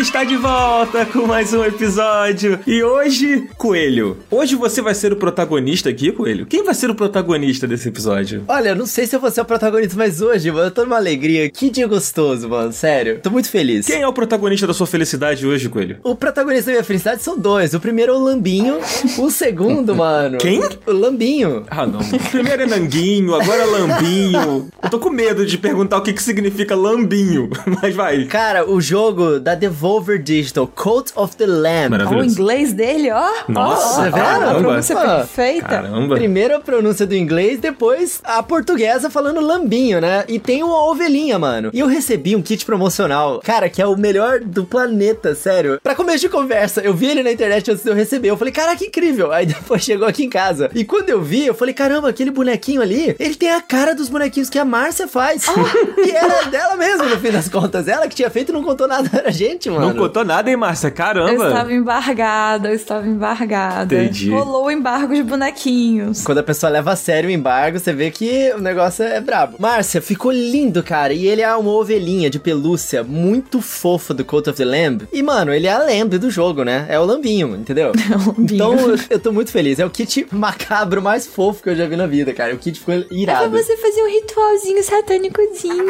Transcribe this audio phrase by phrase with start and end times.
[0.00, 2.60] Está de volta com mais um episódio.
[2.66, 6.44] E hoje, Coelho, hoje você vai ser o protagonista aqui, Coelho?
[6.44, 8.44] Quem vai ser o protagonista desse episódio?
[8.46, 10.84] Olha, eu não sei se eu vou ser o protagonista, mas hoje, mano, eu tô
[10.84, 11.48] numa alegria.
[11.48, 13.20] Que dia gostoso, mano, sério.
[13.22, 13.86] Tô muito feliz.
[13.86, 15.98] Quem é o protagonista da sua felicidade hoje, Coelho?
[16.04, 17.72] O protagonista da minha felicidade são dois.
[17.72, 18.78] O primeiro é o Lambinho,
[19.18, 20.36] o segundo, mano...
[20.38, 20.60] Quem?
[20.86, 21.64] O Lambinho.
[21.70, 22.00] Ah, não.
[22.30, 24.68] Primeiro é Nanguinho, agora é Lambinho.
[24.82, 27.48] Eu tô com medo de perguntar o que, que significa Lambinho,
[27.82, 28.26] mas vai.
[28.26, 29.85] Cara, o jogo da Devolver
[30.18, 31.88] Digital, Cult of the Lamb.
[31.88, 32.28] O Maravilhoso.
[32.28, 33.28] inglês dele, ó.
[33.48, 34.50] Nossa, caramba.
[34.50, 35.68] A pronúncia perfeita.
[35.68, 36.14] Caramba.
[36.16, 40.24] Primeiro a pronúncia do inglês, depois a portuguesa falando lambinho, né?
[40.26, 41.70] E tem uma ovelhinha, mano.
[41.72, 45.78] E eu recebi um kit promocional, cara, que é o melhor do planeta, sério.
[45.82, 48.28] Pra começo de conversa, eu vi ele na internet antes de eu receber.
[48.30, 49.30] Eu falei, cara, que incrível.
[49.32, 50.68] Aí depois chegou aqui em casa.
[50.74, 54.08] E quando eu vi, eu falei, caramba, aquele bonequinho ali, ele tem a cara dos
[54.08, 55.46] bonequinhos que a Márcia faz.
[55.96, 57.86] e era dela mesmo, no fim das contas.
[57.86, 59.75] Ela que tinha feito e não contou nada pra gente, mano.
[59.80, 60.88] Não contou nada, hein, Márcia?
[60.88, 61.48] Eu Caramba.
[61.48, 63.94] estava embargada, eu estava embargada.
[63.94, 64.30] Entendi.
[64.30, 66.22] Rolou o embargo de bonequinhos.
[66.22, 69.56] Quando a pessoa leva a sério o embargo, você vê que o negócio é brabo.
[69.58, 71.12] Márcia, ficou lindo, cara.
[71.12, 75.06] E ele é uma ovelhinha de pelúcia muito fofa do Cult of the Lamb.
[75.12, 76.86] E, mano, ele é a Lamb do jogo, né?
[76.88, 77.92] É o lambinho, entendeu?
[78.26, 78.46] lambinho.
[78.54, 79.78] Então, eu- eu tô muito feliz.
[79.78, 82.54] É o kit macabro mais fofo que eu já vi na vida, cara.
[82.54, 83.50] O kit ficou É pra irado.
[83.50, 85.86] você fazer um ritualzinho satânicozinho.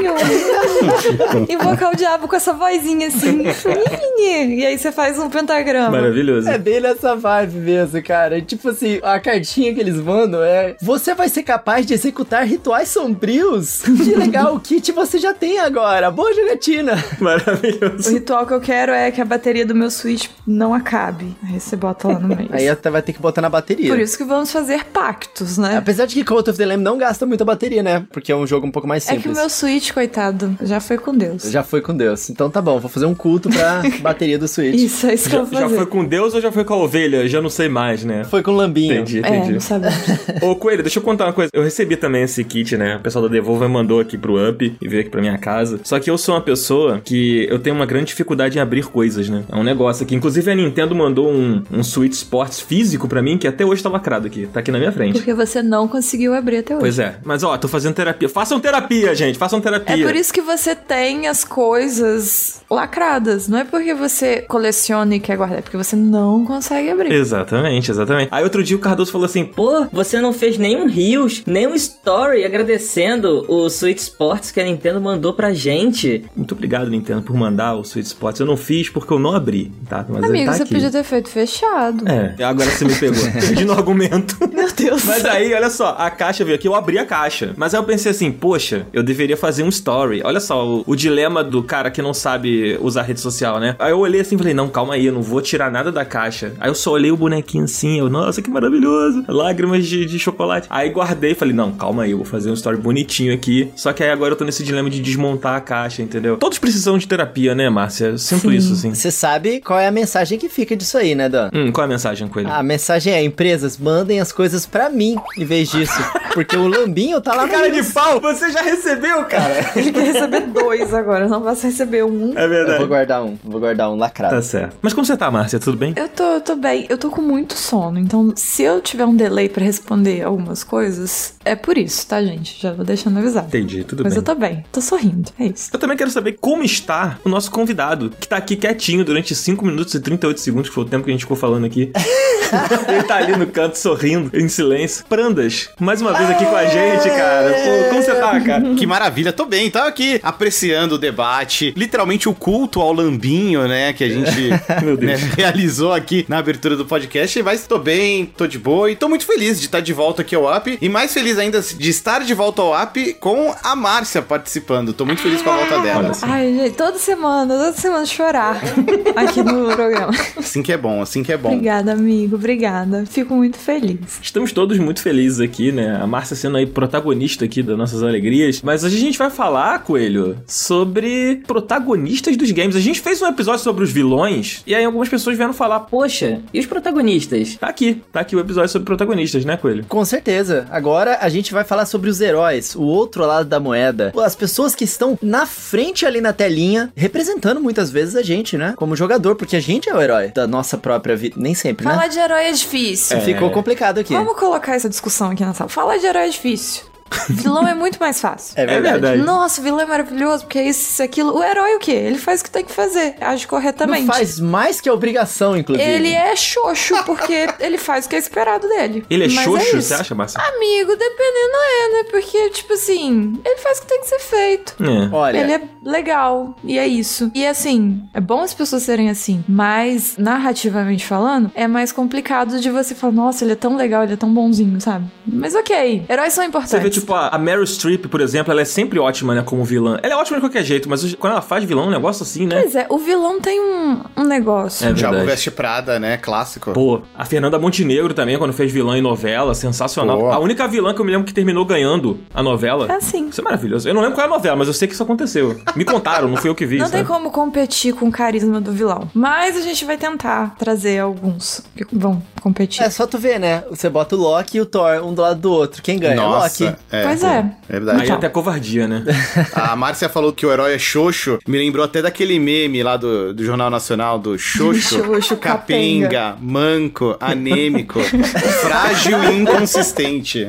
[1.48, 3.42] Invocar o diabo com essa vozinha assim.
[4.18, 5.90] E aí você faz um pentagrama.
[5.90, 6.48] Maravilhoso.
[6.48, 8.40] É bem nessa vibe mesmo, cara.
[8.40, 12.88] Tipo assim, a cartinha que eles mandam é: Você vai ser capaz de executar rituais
[12.88, 13.82] sombrios?
[13.82, 16.10] Que legal, o kit você já tem agora.
[16.10, 16.96] Boa jogatina.
[17.20, 18.10] O Maravilhoso.
[18.12, 21.34] ritual que eu quero é que a bateria do meu Switch não acabe.
[21.44, 22.48] Aí você bota lá no meio.
[22.52, 23.90] Aí até vai ter que botar na bateria.
[23.90, 25.76] Por isso que vamos fazer pactos, né?
[25.76, 28.04] Apesar de que Cult of the Lamb não gasta muita bateria, né?
[28.12, 29.38] Porque é um jogo um pouco mais É que o simples.
[29.38, 31.42] meu Switch, coitado, já foi com Deus.
[31.44, 32.28] Já foi com Deus.
[32.30, 33.65] Então tá bom, vou fazer um culto pra
[34.00, 34.74] bateria do Switch.
[34.74, 35.76] Isso, é isso que Já, eu vou já fazer.
[35.76, 37.28] foi com Deus ou já foi com a ovelha?
[37.28, 38.24] Já não sei mais, né?
[38.24, 38.94] Foi com lambinho.
[38.94, 39.52] Entendi, É, entendi.
[39.54, 39.96] não sabemos.
[40.42, 41.50] Ô, Coelho, deixa eu contar uma coisa.
[41.52, 42.96] Eu recebi também esse kit, né?
[42.96, 45.80] O pessoal da Devolver mandou aqui pro Up e veio aqui pra minha casa.
[45.84, 49.28] Só que eu sou uma pessoa que eu tenho uma grande dificuldade em abrir coisas,
[49.28, 49.44] né?
[49.50, 50.14] É um negócio aqui.
[50.14, 53.88] Inclusive a Nintendo mandou um, um Switch Sports físico pra mim, que até hoje tá
[53.88, 54.46] lacrado aqui.
[54.52, 55.14] Tá aqui na minha frente.
[55.14, 56.80] Porque você não conseguiu abrir até hoje.
[56.80, 57.16] Pois é.
[57.24, 58.28] Mas ó, tô fazendo terapia.
[58.28, 59.38] Façam terapia, gente.
[59.38, 60.02] Façam terapia.
[60.02, 63.48] É por isso que você tem as coisas lacradas.
[63.48, 67.12] Não é porque você coleciona e quer guardar, é porque você não consegue abrir.
[67.12, 68.28] Exatamente, exatamente.
[68.30, 72.44] Aí outro dia o Cardoso falou assim: Pô, você não fez nenhum Reels, nenhum story
[72.44, 76.24] agradecendo o Switch Sports que a Nintendo mandou pra gente.
[76.36, 78.40] Muito obrigado, Nintendo, por mandar o Switch Sports.
[78.40, 80.04] Eu não fiz porque eu não abri, tá?
[80.08, 80.74] Mas ele Amigo, tá você aqui.
[80.74, 82.04] podia ter feito fechado.
[82.08, 83.22] É, agora você me pegou.
[83.32, 84.36] Perdi no argumento.
[84.52, 85.04] Meu Deus.
[85.04, 87.54] Mas aí, olha só, a caixa veio aqui, eu abri a caixa.
[87.56, 90.22] Mas aí eu pensei assim, poxa, eu deveria fazer um story.
[90.24, 93.76] Olha só, o, o dilema do cara que não sabe usar rede social, né?
[93.78, 96.04] Aí eu olhei assim e falei, não, calma aí, eu não vou tirar nada da
[96.04, 96.52] caixa.
[96.60, 99.24] Aí eu só olhei o bonequinho assim, eu, nossa, que maravilhoso.
[99.28, 100.66] Lágrimas de, de chocolate.
[100.70, 103.70] Aí guardei e falei, não, calma aí, eu vou fazer um story bonitinho aqui.
[103.76, 106.36] Só que aí agora eu tô nesse dilema de desmontar a caixa, entendeu?
[106.36, 108.06] Todos precisam de terapia, né, Márcia?
[108.06, 108.56] Eu sinto Sim.
[108.56, 108.94] isso, assim.
[108.94, 111.50] Você sabe qual é a mensagem que fica disso aí, né, Dan?
[111.54, 112.50] Hum, qual é a mensagem com ele?
[112.50, 115.92] A mensagem é: empresas, mandem as coisas pra mim em vez disso.
[116.34, 119.70] Porque o lambinho tá lá Cara de pau, você já recebeu, cara.
[119.74, 122.36] Ele quer receber dois agora, não vai receber um.
[122.36, 122.78] É Eu verdade.
[122.78, 124.34] vou guardar um, vou guardar um lacrado.
[124.34, 124.76] Tá certo.
[124.82, 125.58] Mas como você tá, Márcia?
[125.58, 125.94] Tudo bem?
[125.96, 129.14] Eu tô, eu tô bem, eu tô com muito sono, então se eu tiver um
[129.16, 132.60] delay pra responder algumas coisas, é por isso, tá, gente?
[132.60, 133.46] Já vou deixando avisado.
[133.48, 134.18] Entendi, tudo Mas bem.
[134.18, 135.70] eu tô bem, tô sorrindo, é isso.
[135.72, 139.64] Eu também quero saber como está o nosso convidado, que tá aqui quietinho durante 5
[139.64, 141.90] minutos e 38 segundos, que foi o tempo que a gente ficou falando aqui.
[142.88, 145.04] Ele tá ali no canto sorrindo, em silêncio.
[145.08, 147.50] Prandas, mais uma vez aqui com a gente, cara.
[147.50, 148.74] Pô, como você tá, cara?
[148.74, 153.92] Que maravilha, tô bem, tava aqui apreciando o debate, literalmente o culto ao lambinho, né,
[153.92, 154.50] que a gente
[154.84, 155.20] Meu Deus.
[155.20, 159.08] né, realizou aqui na abertura do podcast, mas tô bem, tô de boa e tô
[159.08, 162.20] muito feliz de estar de volta aqui ao Up e mais feliz ainda de estar
[162.20, 164.92] de volta ao Up com a Márcia participando.
[164.92, 166.04] Tô muito feliz com a volta dela.
[166.04, 166.26] Olha só.
[166.26, 168.60] Ai, gente, toda semana, toda semana chorar
[169.16, 170.12] aqui no programa.
[170.36, 171.52] Assim que é bom, assim que é bom.
[171.52, 173.04] Obrigada, amigo, obrigada.
[173.06, 173.98] Fico muito feliz.
[174.20, 175.98] Estamos todos muito felizes aqui, né?
[176.00, 178.60] A Márcia sendo aí protagonista aqui das nossas alegrias.
[178.62, 182.76] Mas hoje a gente vai falar, Coelho, sobre protagonistas dos games.
[182.76, 186.40] A gente fez um episódio sobre os vilões, e aí algumas pessoas vieram falar, Poxa,
[186.52, 187.54] e os protagonistas?
[187.54, 189.84] tá aqui, tá aqui o episódio sobre protagonistas, né, Coelho?
[189.88, 190.66] Com certeza.
[190.72, 194.12] Agora a gente vai falar sobre os heróis, o outro lado da moeda.
[194.24, 198.74] As pessoas que estão na frente ali na telinha, representando muitas vezes a gente, né?
[198.76, 201.36] Como jogador, porque a gente é o herói da nossa própria vida.
[201.38, 201.92] Nem sempre, né?
[201.92, 203.20] Falar de herói é difícil.
[203.20, 204.14] Ficou complicado aqui.
[204.14, 205.70] Vamos colocar essa discussão aqui na sala.
[205.70, 206.95] Falar de herói é difícil.
[207.28, 208.54] Vilão é muito mais fácil.
[208.56, 209.00] É verdade.
[209.00, 209.22] verdade.
[209.22, 211.36] Nossa, o vilão é maravilhoso, porque é isso, isso, aquilo.
[211.36, 211.92] O herói o quê?
[211.92, 214.06] Ele faz o que tem que fazer, age corretamente.
[214.06, 215.88] Não faz mais que a obrigação, inclusive.
[215.88, 219.04] Ele é xoxo, porque ele faz o que é esperado dele.
[219.08, 219.82] Ele é Mas xoxo, isso.
[219.88, 220.40] você acha, Márcia?
[220.40, 222.08] Amigo, dependendo é, né?
[222.10, 224.76] Porque, tipo assim, ele faz o que tem que ser feito.
[224.80, 225.14] É.
[225.14, 227.30] Olha, Ele é legal, e é isso.
[227.34, 232.70] E assim, é bom as pessoas serem assim, mas narrativamente falando, é mais complicado de
[232.70, 235.06] você falar, nossa, ele é tão legal, ele é tão bonzinho, sabe?
[235.26, 236.95] Mas ok, heróis são importantes.
[237.00, 239.98] Tipo, a a Meryl Streep, por exemplo, ela é sempre ótima, né, como vilã.
[240.02, 242.46] Ela é ótima de qualquer jeito, mas quando ela faz vilão, é um negócio assim,
[242.46, 242.62] né?
[242.62, 244.86] Pois é, o vilão tem um, um negócio.
[244.86, 245.30] É Diabo verdade.
[245.30, 246.16] Veste Prada, né?
[246.16, 246.72] Clássico.
[246.72, 250.18] Pô, a Fernanda Montenegro também, quando fez vilã em novela, sensacional.
[250.18, 250.32] Pô.
[250.32, 252.86] A única vilã que eu me lembro que terminou ganhando a novela.
[252.90, 253.28] É assim.
[253.28, 253.88] Isso é maravilhoso.
[253.88, 255.60] Eu não lembro qual é a novela, mas eu sei que isso aconteceu.
[255.74, 256.78] Me contaram, não fui eu que vi.
[256.78, 256.98] Não sabe?
[256.98, 259.10] tem como competir com o carisma do vilão.
[259.12, 262.82] Mas a gente vai tentar trazer alguns que vão competir.
[262.82, 263.64] é só tu ver, né?
[263.68, 265.82] Você bota o Loki e o Thor um do lado do outro.
[265.82, 266.22] Quem ganha?
[266.24, 266.72] O Loki.
[266.90, 267.44] É, Pois é.
[267.68, 267.98] É verdade.
[268.00, 268.16] Aí Então.
[268.16, 269.02] até covardia, né?
[269.54, 271.38] A Márcia falou que o herói é xoxo.
[271.46, 277.16] Me lembrou até daquele meme lá do, do Jornal Nacional do xoxo, Xoxo, capenga, manco,
[277.20, 277.98] anêmico,
[278.62, 280.48] frágil e inconsistente.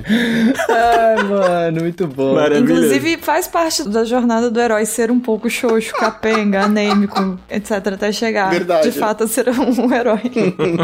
[0.69, 2.35] Ai, mano, muito bom.
[2.35, 2.59] Maravilha.
[2.59, 7.71] Inclusive, faz parte da jornada do herói ser um pouco xoxo, capenga, anêmico, etc.
[7.93, 8.89] Até chegar, Verdade.
[8.91, 10.21] de fato, a ser um herói.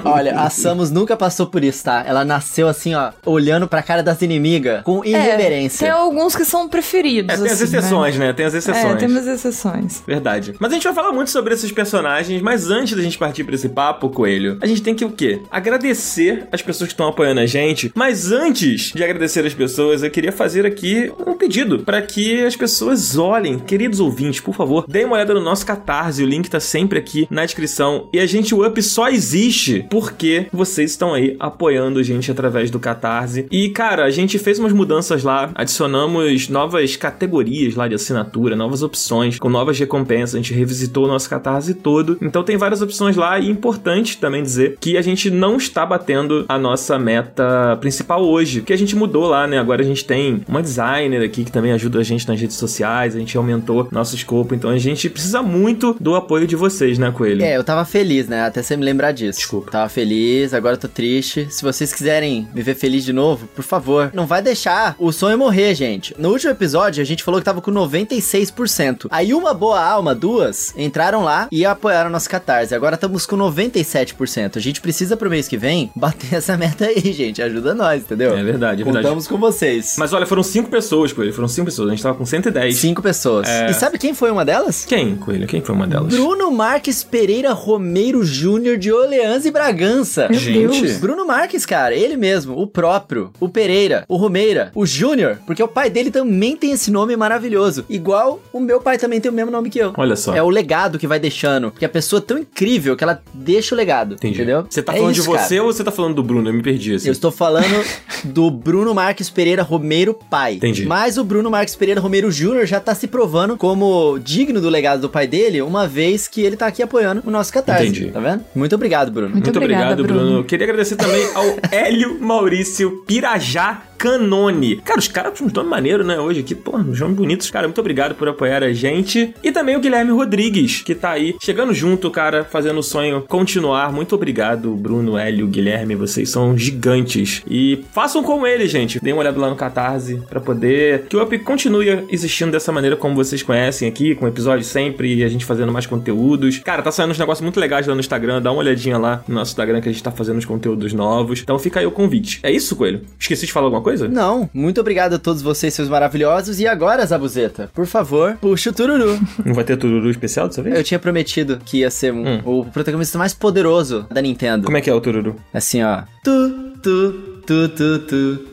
[0.04, 2.04] Olha, a Samus nunca passou por isso, tá?
[2.06, 5.43] Ela nasceu assim, ó, olhando pra cara das inimigas, com É,
[5.80, 7.34] tem alguns que são preferidos.
[7.34, 8.34] É, tem as assim, exceções, né?
[8.34, 8.94] Tem as exceções.
[8.94, 10.04] É, temos exceções.
[10.06, 10.56] Verdade.
[10.60, 13.56] Mas a gente vai falar muito sobre esses personagens, mas antes da gente partir pra
[13.56, 15.42] esse papo, Coelho, a gente tem que o quê?
[15.50, 17.92] Agradecer as pessoas que estão apoiando a gente.
[17.96, 22.56] Mas antes de agradecer as pessoas, eu queria fazer aqui um pedido para que as
[22.56, 26.60] pessoas olhem, queridos ouvintes, por favor, deem uma olhada no nosso Catarse, o link tá
[26.60, 28.10] sempre aqui na descrição.
[28.14, 32.70] E a gente, o Up só existe porque vocês estão aí apoiando a gente através
[32.70, 33.48] do Catarse.
[33.52, 38.84] E, cara, a gente fez umas mudanças lá, adicionamos novas categorias lá de assinatura, novas
[38.84, 40.36] opções, com novas recompensas.
[40.36, 42.18] A gente revisitou o nosso Catarse todo.
[42.22, 45.86] Então tem várias opções lá e é importante também dizer que a gente não está
[45.86, 49.58] batendo a nossa meta principal hoje, que a gente mudou lá, né?
[49.58, 53.16] Agora a gente tem uma designer aqui que também ajuda a gente nas redes sociais,
[53.16, 57.12] a gente aumentou nosso escopo, então a gente precisa muito do apoio de vocês, né,
[57.12, 57.44] Coelho?
[57.44, 58.46] É, eu tava feliz, né?
[58.46, 59.40] Até você me lembrar disso.
[59.40, 59.72] Desculpa.
[59.72, 61.48] Tava feliz, agora eu tô triste.
[61.50, 65.38] Se vocês quiserem me ver feliz de novo, por favor, não vai deixar o sonho
[65.38, 66.14] morrer, gente.
[66.18, 69.08] No último episódio, a gente falou que tava com 96%.
[69.10, 72.76] Aí uma boa alma, duas, entraram lá e apoiaram nosso catarse.
[72.76, 74.58] Agora estamos com 97%.
[74.58, 77.42] A gente precisa pro mês que vem bater essa meta aí, gente.
[77.42, 78.38] Ajuda nós, entendeu?
[78.38, 79.06] É verdade, é verdade.
[79.06, 79.96] Contamos com vocês.
[79.98, 81.32] Mas olha, foram cinco pessoas, Coelho.
[81.32, 81.88] Foram cinco pessoas.
[81.88, 82.76] A gente tava com 110.
[82.76, 83.48] Cinco pessoas.
[83.48, 83.72] É.
[83.72, 84.84] E sabe quem foi uma delas?
[84.84, 85.48] Quem, Coelho?
[85.48, 86.14] Quem foi uma delas?
[86.14, 90.28] Bruno Marques Pereira Romeiro Júnior de Orleans e Bragança.
[90.30, 90.82] Meu Gente.
[90.82, 90.98] Deus.
[90.98, 95.13] Bruno Marques, cara, ele mesmo, o próprio, o Pereira, o Romeira, o Júnior,
[95.46, 97.86] porque o pai dele também tem esse nome maravilhoso.
[97.90, 99.94] Igual o meu pai também tem o mesmo nome que eu.
[99.98, 100.34] Olha só.
[100.36, 101.72] É o legado que vai deixando.
[101.72, 104.16] Porque a pessoa é tão incrível que ela deixa o legado.
[104.16, 104.36] Entendi.
[104.36, 104.66] Entendeu?
[104.70, 105.64] Você tá É falando isso, de você cara.
[105.64, 106.50] ou você tá falando do Bruno?
[106.50, 107.08] Eu me perdi, assim.
[107.08, 107.64] Eu estou falando
[108.26, 110.56] do Bruno Marques Pereira Romeiro pai.
[110.56, 110.86] Entendi.
[110.86, 115.02] Mas o Bruno Marques Pereira Romeiro Júnior já tá se provando como digno do legado
[115.02, 117.84] do pai dele, uma vez que ele tá aqui apoiando o nosso catarse.
[117.88, 118.12] Entendi.
[118.12, 118.44] Tá vendo?
[118.56, 119.30] Muito obrigado, Bruno.
[119.30, 120.20] Muito Muito obrigado, Bruno.
[120.26, 120.44] Bruno.
[120.44, 124.78] Queria agradecer também ao Hélio Maurício Pirajá Canone.
[124.78, 126.18] Cara, os caras um nome maneiro, né?
[126.18, 127.52] Hoje aqui, pô, uns nomes bonitos.
[127.52, 129.34] Cara, muito obrigado por apoiar a gente.
[129.44, 133.92] E também o Guilherme Rodrigues, que tá aí chegando junto, cara, fazendo o sonho continuar.
[133.92, 135.96] Muito obrigado, Bruno, Hélio, Guilherme.
[135.96, 137.44] Vocês são gigantes.
[137.50, 139.00] E façam como ele, gente.
[139.02, 142.96] Deem uma olhada lá no Catarse pra poder que o Up continue existindo dessa maneira
[142.96, 146.60] como vocês conhecem aqui, com episódios sempre e a gente fazendo mais conteúdos.
[146.60, 148.42] Cara, tá saindo uns negócios muito legais lá no Instagram.
[148.42, 151.42] Dá uma olhadinha lá no nosso Instagram que a gente tá fazendo os conteúdos novos.
[151.42, 152.40] Então fica aí o convite.
[152.42, 153.02] É isso, Coelho?
[153.20, 154.08] Esqueci de falar alguma coisa?
[154.08, 156.60] Não, muito obrigado a todos vocês, seus maravilhosos.
[156.60, 159.20] E agora, Zabuzeta, por favor, puxa o tururu.
[159.46, 160.76] Não vai ter tururu especial dessa vez?
[160.76, 162.42] Eu tinha prometido que ia ser um- Hum.
[162.46, 164.66] o protagonista mais poderoso da Nintendo.
[164.66, 165.36] Como é que é o tururu?
[165.54, 166.04] Assim, ó.
[166.24, 167.14] Tu, tu,
[167.46, 168.53] tu, tu, tu.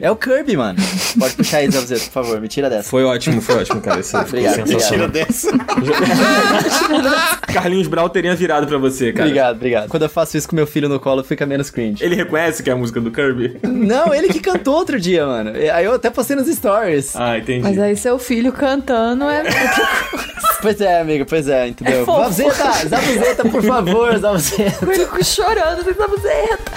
[0.00, 0.78] É o Kirby, mano.
[1.18, 2.40] Pode puxar aí, Zabuzeta, por favor.
[2.40, 2.88] Me tira dessa.
[2.88, 4.00] Foi ótimo, foi ótimo, cara.
[4.00, 4.88] Isso ficou Obrigado, sensacional.
[4.88, 5.50] Tira dessa.
[7.52, 9.26] Carlinhos Brau teria virado pra você, cara.
[9.26, 9.88] Obrigado, obrigado.
[9.88, 12.04] Quando eu faço isso com meu filho no colo, fica menos cringe.
[12.04, 13.58] Ele reconhece que é a música do Kirby?
[13.62, 15.52] Não, ele que cantou outro dia, mano.
[15.72, 17.16] Aí eu até postei nos stories.
[17.16, 17.62] Ah, entendi.
[17.62, 19.42] Mas aí seu filho cantando é.
[20.62, 22.02] Pois é, amigo, pois é, entendeu?
[22.02, 22.32] É fofo.
[22.32, 24.86] Zabuzeta, Zabuzeta, por favor, Zabuzeta.
[24.86, 26.72] Com ele chorando, você tá buzeta.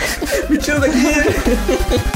[0.50, 0.98] Me tira daqui!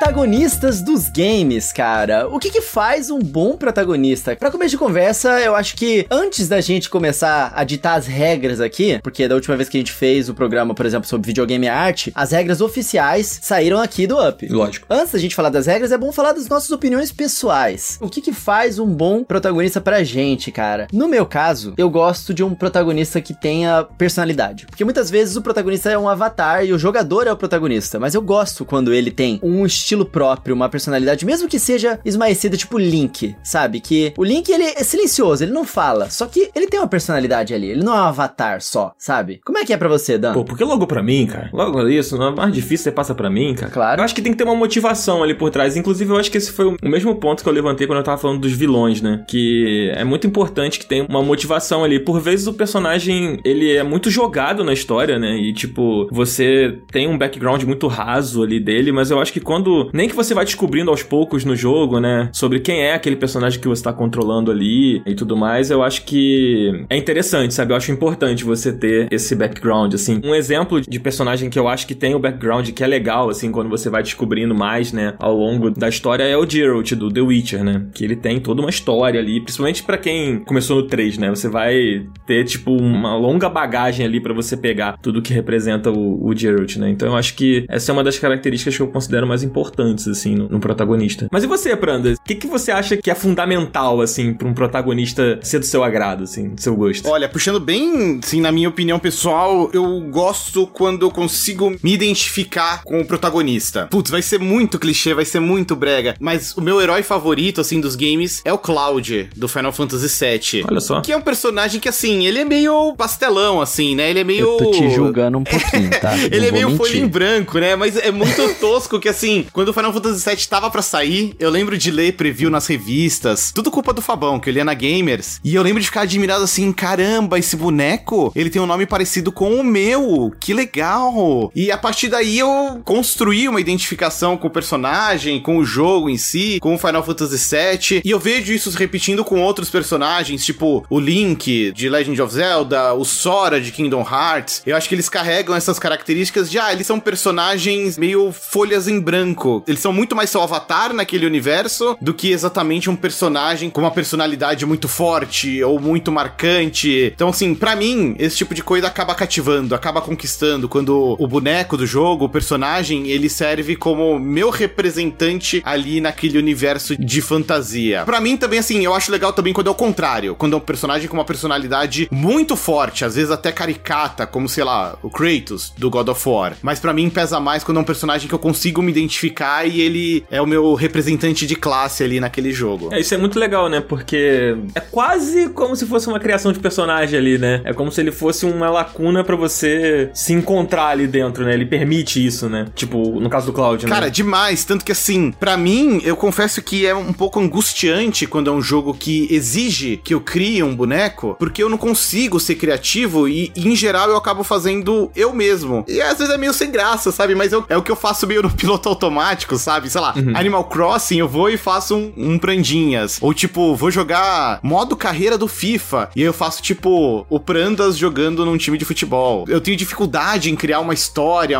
[0.00, 2.26] Protagonistas dos games, cara.
[2.26, 4.34] O que que faz um bom protagonista?
[4.34, 8.62] Pra começo de conversa, eu acho que antes da gente começar a ditar as regras
[8.62, 11.66] aqui, porque da última vez que a gente fez o programa, por exemplo, sobre videogame
[11.66, 14.48] e arte, as regras oficiais saíram aqui do Up.
[14.48, 14.86] Lógico.
[14.88, 17.98] Antes da gente falar das regras, é bom falar das nossas opiniões pessoais.
[18.00, 20.88] O que que faz um bom protagonista pra gente, cara?
[20.90, 24.64] No meu caso, eu gosto de um protagonista que tenha personalidade.
[24.64, 28.00] Porque muitas vezes o protagonista é um avatar e o jogador é o protagonista.
[28.00, 32.56] Mas eu gosto quando ele tem um estilo próprio, uma personalidade, mesmo que seja esmaecida,
[32.56, 33.80] tipo Link, sabe?
[33.80, 36.10] Que o Link, ele é silencioso, ele não fala.
[36.10, 39.40] Só que ele tem uma personalidade ali, ele não é um avatar só, sabe?
[39.44, 40.32] Como é que é pra você, Dan?
[40.32, 43.30] Pô, porque logo pra mim, cara, logo isso, não é mais difícil você passa pra
[43.30, 43.70] mim, cara.
[43.70, 44.00] Claro.
[44.00, 45.76] Eu acho que tem que ter uma motivação ali por trás.
[45.76, 48.18] Inclusive, eu acho que esse foi o mesmo ponto que eu levantei quando eu tava
[48.18, 49.24] falando dos vilões, né?
[49.28, 51.98] Que é muito importante que tenha uma motivação ali.
[52.00, 55.36] Por vezes o personagem, ele é muito jogado na história, né?
[55.36, 59.79] E tipo, você tem um background muito raso ali dele, mas eu acho que quando.
[59.94, 62.28] Nem que você vai descobrindo aos poucos no jogo, né?
[62.32, 66.04] Sobre quem é aquele personagem que você tá controlando ali e tudo mais, eu acho
[66.04, 67.72] que é interessante, sabe?
[67.72, 70.20] Eu acho importante você ter esse background, assim.
[70.24, 73.50] Um exemplo de personagem que eu acho que tem o background que é legal, assim,
[73.50, 77.20] quando você vai descobrindo mais, né, ao longo da história é o Geralt do The
[77.20, 77.86] Witcher, né?
[77.92, 81.30] Que ele tem toda uma história ali, principalmente pra quem começou no 3, né?
[81.30, 86.26] Você vai ter, tipo, uma longa bagagem ali pra você pegar tudo que representa o,
[86.26, 86.90] o Geralt, né?
[86.90, 90.34] Então eu acho que essa é uma das características que eu considero mais importantes, assim,
[90.34, 91.28] no, no protagonista.
[91.30, 92.12] Mas e você, Pranda?
[92.12, 95.82] O que, que você acha que é fundamental, assim, pra um protagonista ser do seu
[95.82, 97.08] agrado, assim, do seu gosto?
[97.08, 102.82] Olha, puxando bem, sim, na minha opinião pessoal, eu gosto quando eu consigo me identificar
[102.84, 103.86] com o protagonista.
[103.90, 107.80] Putz, vai ser muito clichê, vai ser muito brega, mas o meu herói favorito, assim,
[107.80, 110.64] dos games é o Cloud, do Final Fantasy VII.
[110.68, 111.00] Olha só.
[111.00, 114.10] Que é um personagem que, assim, ele é meio pastelão, assim, né?
[114.10, 114.40] Ele é meio...
[114.40, 116.16] Eu tô te julgando um pouquinho, tá?
[116.16, 116.78] Não ele é meio mentir.
[116.78, 117.76] folha em branco, né?
[117.76, 121.50] Mas é muito tosco que, assim, quando o Final Fantasy VII tava pra sair, eu
[121.50, 123.52] lembro de ler preview nas revistas.
[123.54, 125.38] Tudo culpa do Fabão, que eu lia na Gamers.
[125.44, 129.30] E eu lembro de ficar admirado assim, caramba, esse boneco, ele tem um nome parecido
[129.30, 130.32] com o meu.
[130.40, 131.52] Que legal!
[131.54, 136.16] E a partir daí eu construí uma identificação com o personagem, com o jogo em
[136.16, 138.00] si, com o Final Fantasy VII.
[138.02, 142.32] E eu vejo isso se repetindo com outros personagens, tipo o Link de Legend of
[142.32, 144.62] Zelda, o Sora de Kingdom Hearts.
[144.64, 148.98] Eu acho que eles carregam essas características de, ah, eles são personagens meio folhas em
[148.98, 149.49] branco.
[149.66, 153.90] Eles são muito mais seu avatar naquele universo do que exatamente um personagem com uma
[153.90, 157.12] personalidade muito forte ou muito marcante.
[157.14, 160.68] Então, assim, pra mim, esse tipo de coisa acaba cativando, acaba conquistando.
[160.68, 166.96] Quando o boneco do jogo, o personagem, ele serve como meu representante ali naquele universo
[166.96, 168.02] de fantasia.
[168.04, 170.34] Pra mim, também, assim, eu acho legal também quando é o contrário.
[170.34, 174.64] Quando é um personagem com uma personalidade muito forte, às vezes até caricata, como, sei
[174.64, 176.56] lá, o Kratos do God of War.
[176.62, 179.80] Mas pra mim pesa mais quando é um personagem que eu consigo me identificar e
[179.80, 182.88] ele é o meu representante de classe ali naquele jogo.
[182.92, 183.80] É, isso é muito legal, né?
[183.80, 187.60] Porque é quase como se fosse uma criação de personagem ali, né?
[187.64, 191.54] É como se ele fosse uma lacuna pra você se encontrar ali dentro, né?
[191.54, 192.66] Ele permite isso, né?
[192.74, 193.90] Tipo, no caso do Cloud, né?
[193.90, 194.64] Cara, demais.
[194.64, 198.62] Tanto que assim, pra mim, eu confesso que é um pouco angustiante quando é um
[198.62, 203.52] jogo que exige que eu crie um boneco, porque eu não consigo ser criativo e,
[203.56, 205.84] em geral, eu acabo fazendo eu mesmo.
[205.88, 207.34] E às vezes é meio sem graça, sabe?
[207.34, 209.88] Mas eu- é o que eu faço meio no piloto automático, sabe?
[209.90, 213.18] Sei lá, Animal Crossing, eu vou e faço um, um Prandinhas.
[213.20, 216.10] Ou tipo, vou jogar modo carreira do FIFA.
[216.14, 219.44] E aí eu faço, tipo, o Prandas jogando num time de futebol.
[219.48, 221.58] Eu tenho dificuldade em criar uma história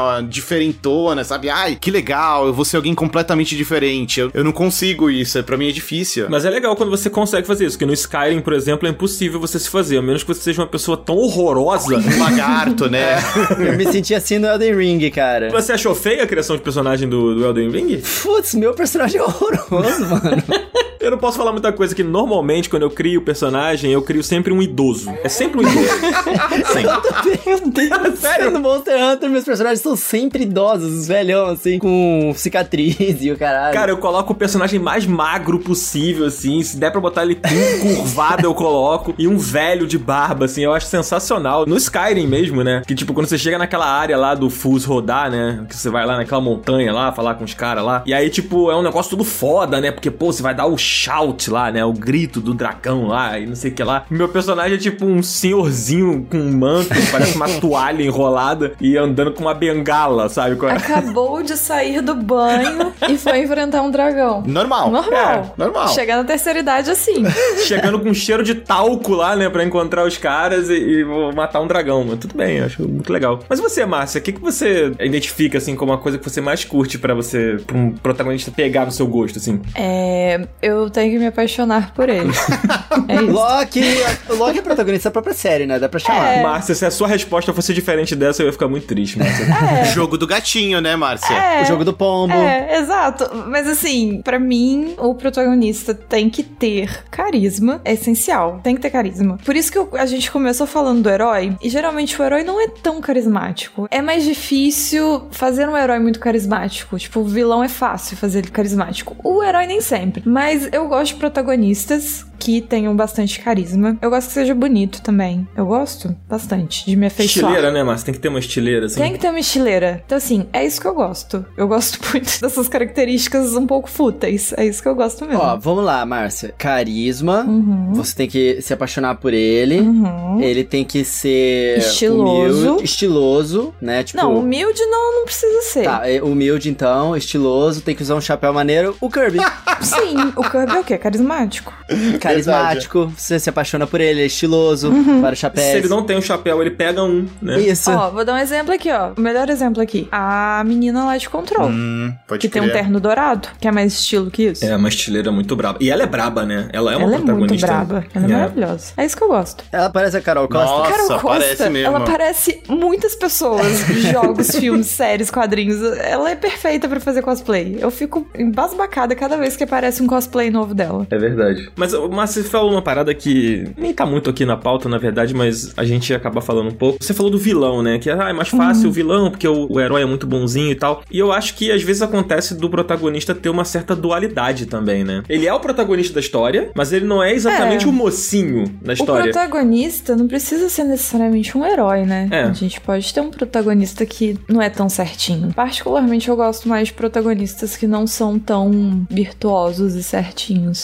[0.51, 1.49] diferentona, sabe?
[1.49, 4.21] Ai, que legal, eu vou ser alguém completamente diferente.
[4.21, 6.27] Eu, eu não consigo isso, é- pra mim é difícil.
[6.29, 9.39] Mas é legal quando você consegue fazer isso, porque no Skyrim, por exemplo, é impossível
[9.41, 11.97] você se fazer, a menos que você seja uma pessoa tão horrorosa.
[11.97, 13.17] Um lagarto, né?
[13.59, 15.51] Eu me senti assim no Elden Ring, cara.
[15.51, 18.03] Você achou feia a criação de personagem do, do Elden Ring?
[18.23, 20.43] Putz, meu personagem é horroroso, mano.
[21.01, 24.53] Eu não posso falar muita coisa que normalmente quando eu crio personagem, eu crio sempre
[24.53, 25.11] um idoso.
[25.25, 25.89] É sempre um idoso.
[26.75, 27.47] sempre.
[27.47, 33.17] Meu Deus, sério, no Monster Hunter meus personagens são sempre idosos, velhão, assim, com cicatriz
[33.25, 33.73] e o caralho.
[33.73, 36.63] Cara, eu coloco o personagem mais magro possível, assim.
[36.63, 37.41] Se der pra botar ele
[37.81, 39.15] curvado, eu coloco.
[39.19, 40.65] E um velho de barba, assim.
[40.65, 41.65] Eu acho sensacional.
[41.65, 42.83] No Skyrim mesmo, né?
[42.87, 45.65] Que, tipo, quando você chega naquela área lá do Fus rodar, né?
[45.67, 48.03] Que você vai lá naquela montanha lá, falar com os caras lá.
[48.05, 49.91] E aí, tipo, é um negócio tudo foda, né?
[49.91, 51.85] Porque, pô, você vai dar o shout lá, né?
[51.85, 54.05] O grito do dragão lá e não sei o que lá.
[54.11, 59.33] Meu personagem é tipo um senhorzinho com um manto, parece uma toalha enrolada e andando
[59.33, 60.57] com uma bengala, sabe?
[60.67, 64.43] Acabou de sair do banho e foi enfrentar um dragão.
[64.47, 64.91] Normal.
[64.91, 65.33] Normal.
[65.33, 65.89] É, normal.
[65.89, 67.25] Chegar na terceira idade assim.
[67.67, 69.49] Chegando com cheiro de talco lá, né?
[69.49, 72.05] Pra encontrar os caras e, e vou matar um dragão.
[72.05, 73.41] Mas tudo bem, acho muito legal.
[73.49, 76.65] Mas você, Márcia, o que, que você identifica, assim, como a coisa que você mais
[76.65, 79.61] curte pra você, pra um protagonista pegar no seu gosto, assim?
[79.75, 80.47] É.
[80.61, 82.31] Eu tenho que me apaixonar por ele.
[83.09, 83.33] é isso.
[83.33, 83.83] Loki,
[84.31, 85.79] o Loki é protagonista da própria série, né?
[85.79, 86.33] Dá pra chamar.
[86.33, 86.43] É.
[86.43, 89.47] Márcia, se a sua resposta fosse diferente dessa, eu ia ficar muito triste, Márcia.
[89.93, 91.35] Jogo do gatinho, né, Márcia?
[91.35, 91.63] É.
[91.63, 92.33] O jogo do pombo.
[92.33, 93.29] É, exato.
[93.49, 97.81] Mas assim, pra mim, o protagonista tem que ter carisma.
[97.85, 98.61] É essencial.
[98.63, 99.39] Tem que ter carisma.
[99.45, 101.57] Por isso que eu- a gente começou falando do herói.
[101.63, 103.89] E geralmente o herói não é tão carismático.
[103.91, 106.99] É mais difícil fazer um herói muito carismático.
[106.99, 109.17] Tipo, o vilão é fácil fazer ele carismático.
[109.25, 110.23] O herói nem sempre.
[110.27, 113.99] Mas eu gosto de protagonistas que tenham bastante carisma.
[114.01, 115.47] Eu gosto que seja bonito também.
[115.55, 117.53] Eu gosto bastante de me afeiçoar.
[117.53, 118.07] Estileira, né, Márcia?
[118.07, 118.99] Tem que ter uma estileira, assim.
[118.99, 120.03] Tem que ter uma estileira.
[120.07, 121.45] Então, assim, é isso que eu gosto.
[121.55, 124.55] Eu gosto muito dessas características um pouco fúteis.
[124.57, 125.39] É isso que eu gosto mesmo.
[125.43, 126.55] Ó, vamos lá, Márcia.
[126.57, 127.45] Carisma.
[127.47, 127.93] Uhum.
[127.93, 129.81] Você tem que se apaixonar por ele.
[129.81, 130.41] Uhum.
[130.41, 132.63] Ele tem que ser Estiloso.
[132.69, 134.03] humilde, estiloso, né?
[134.03, 135.83] Tipo, Não, humilde não, não precisa ser.
[135.85, 138.97] Tá, é humilde então, estiloso, tem que usar um chapéu maneiro.
[138.99, 139.41] O Kirby,
[139.83, 140.99] Sim, o Kirby é o quê?
[140.99, 141.73] Carismático.
[142.21, 145.63] carismático, você se apaixona por ele, é estiloso, para o chapéu.
[145.63, 147.61] Se ele não tem um chapéu, ele pega um, né?
[147.61, 147.91] Isso.
[147.91, 149.13] Ó, vou dar um exemplo aqui, ó.
[149.17, 150.09] O melhor exemplo aqui.
[150.11, 151.69] A menina lá de Control.
[151.69, 152.79] Hum, pode que tem um crer.
[152.83, 154.65] terno dourado, que é mais estilo que isso.
[154.65, 155.79] É, uma estileira muito braba.
[155.81, 156.69] E ela é braba, né?
[156.73, 157.67] Ela é uma ela é muito protagonista.
[157.67, 158.05] braba.
[158.15, 158.93] Ela é, maravilhosa.
[158.97, 159.65] É isso que eu gosto.
[159.73, 160.67] Ela parece a Carol Costa.
[160.67, 161.87] Nossa, Carol Costa, parece mesmo.
[161.87, 163.79] ela parece muitas pessoas,
[164.13, 165.81] jogos, filmes, séries, quadrinhos.
[165.99, 167.79] Ela é perfeita pra fazer cosplay.
[167.81, 171.07] Eu fico embasbacada cada vez que aparece um cosplay novo dela.
[171.11, 171.71] É verdade.
[171.77, 175.35] Mas, mas você falou uma parada que nem tá muito aqui na pauta, na verdade,
[175.35, 176.99] mas a gente ia acabar falando um pouco.
[177.03, 177.99] Você falou do vilão, né?
[177.99, 180.75] Que ah, é mais fácil o vilão, porque o, o herói é muito bonzinho e
[180.75, 181.03] tal.
[181.11, 185.23] E eu acho que às vezes acontece do protagonista ter uma certa dualidade também, né?
[185.29, 187.89] Ele é o protagonista da história, mas ele não é exatamente É.
[187.89, 189.25] o mocinho da O história.
[189.33, 192.29] protagonista não precisa ser necessariamente um herói, né?
[192.31, 192.43] É.
[192.45, 195.53] A gente pode ter um protagonista que não é tão certinho.
[195.55, 200.40] Particularmente, eu gosto mais de protagonistas que não são tão virtuosos e certinhos.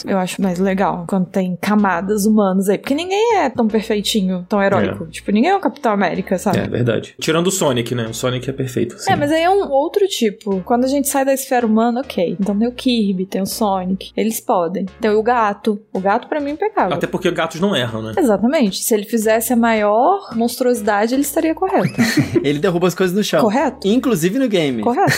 [0.06, 2.78] Eu acho mais legal quando tem camadas humanas aí.
[2.78, 5.06] Porque ninguém é tão perfeitinho, tão heróico.
[5.06, 6.58] Tipo, ninguém é o Capitão América, sabe?
[6.58, 7.14] É verdade.
[7.18, 8.06] Tirando o Sonic, né?
[8.08, 8.98] O Sonic é perfeito.
[8.98, 9.12] sim.
[9.12, 10.60] É, mas aí é um outro tipo.
[10.64, 12.36] Quando a gente sai da esfera humana, ok.
[12.38, 14.10] Então tem o Kirby, tem o Sonic.
[14.16, 14.86] Eles podem.
[15.00, 15.80] Tem o gato.
[15.92, 16.94] O gato, pra mim, é impecável.
[16.94, 18.12] Até porque gatos não erram, né?
[18.16, 18.82] Exatamente.
[18.82, 21.94] Se ele fizesse a maior monstruosidade, ele estaria correto.
[22.42, 23.40] Ele derruba as coisas no chão.
[23.40, 23.86] Correto?
[23.88, 24.82] Inclusive no game.
[24.82, 25.12] correto.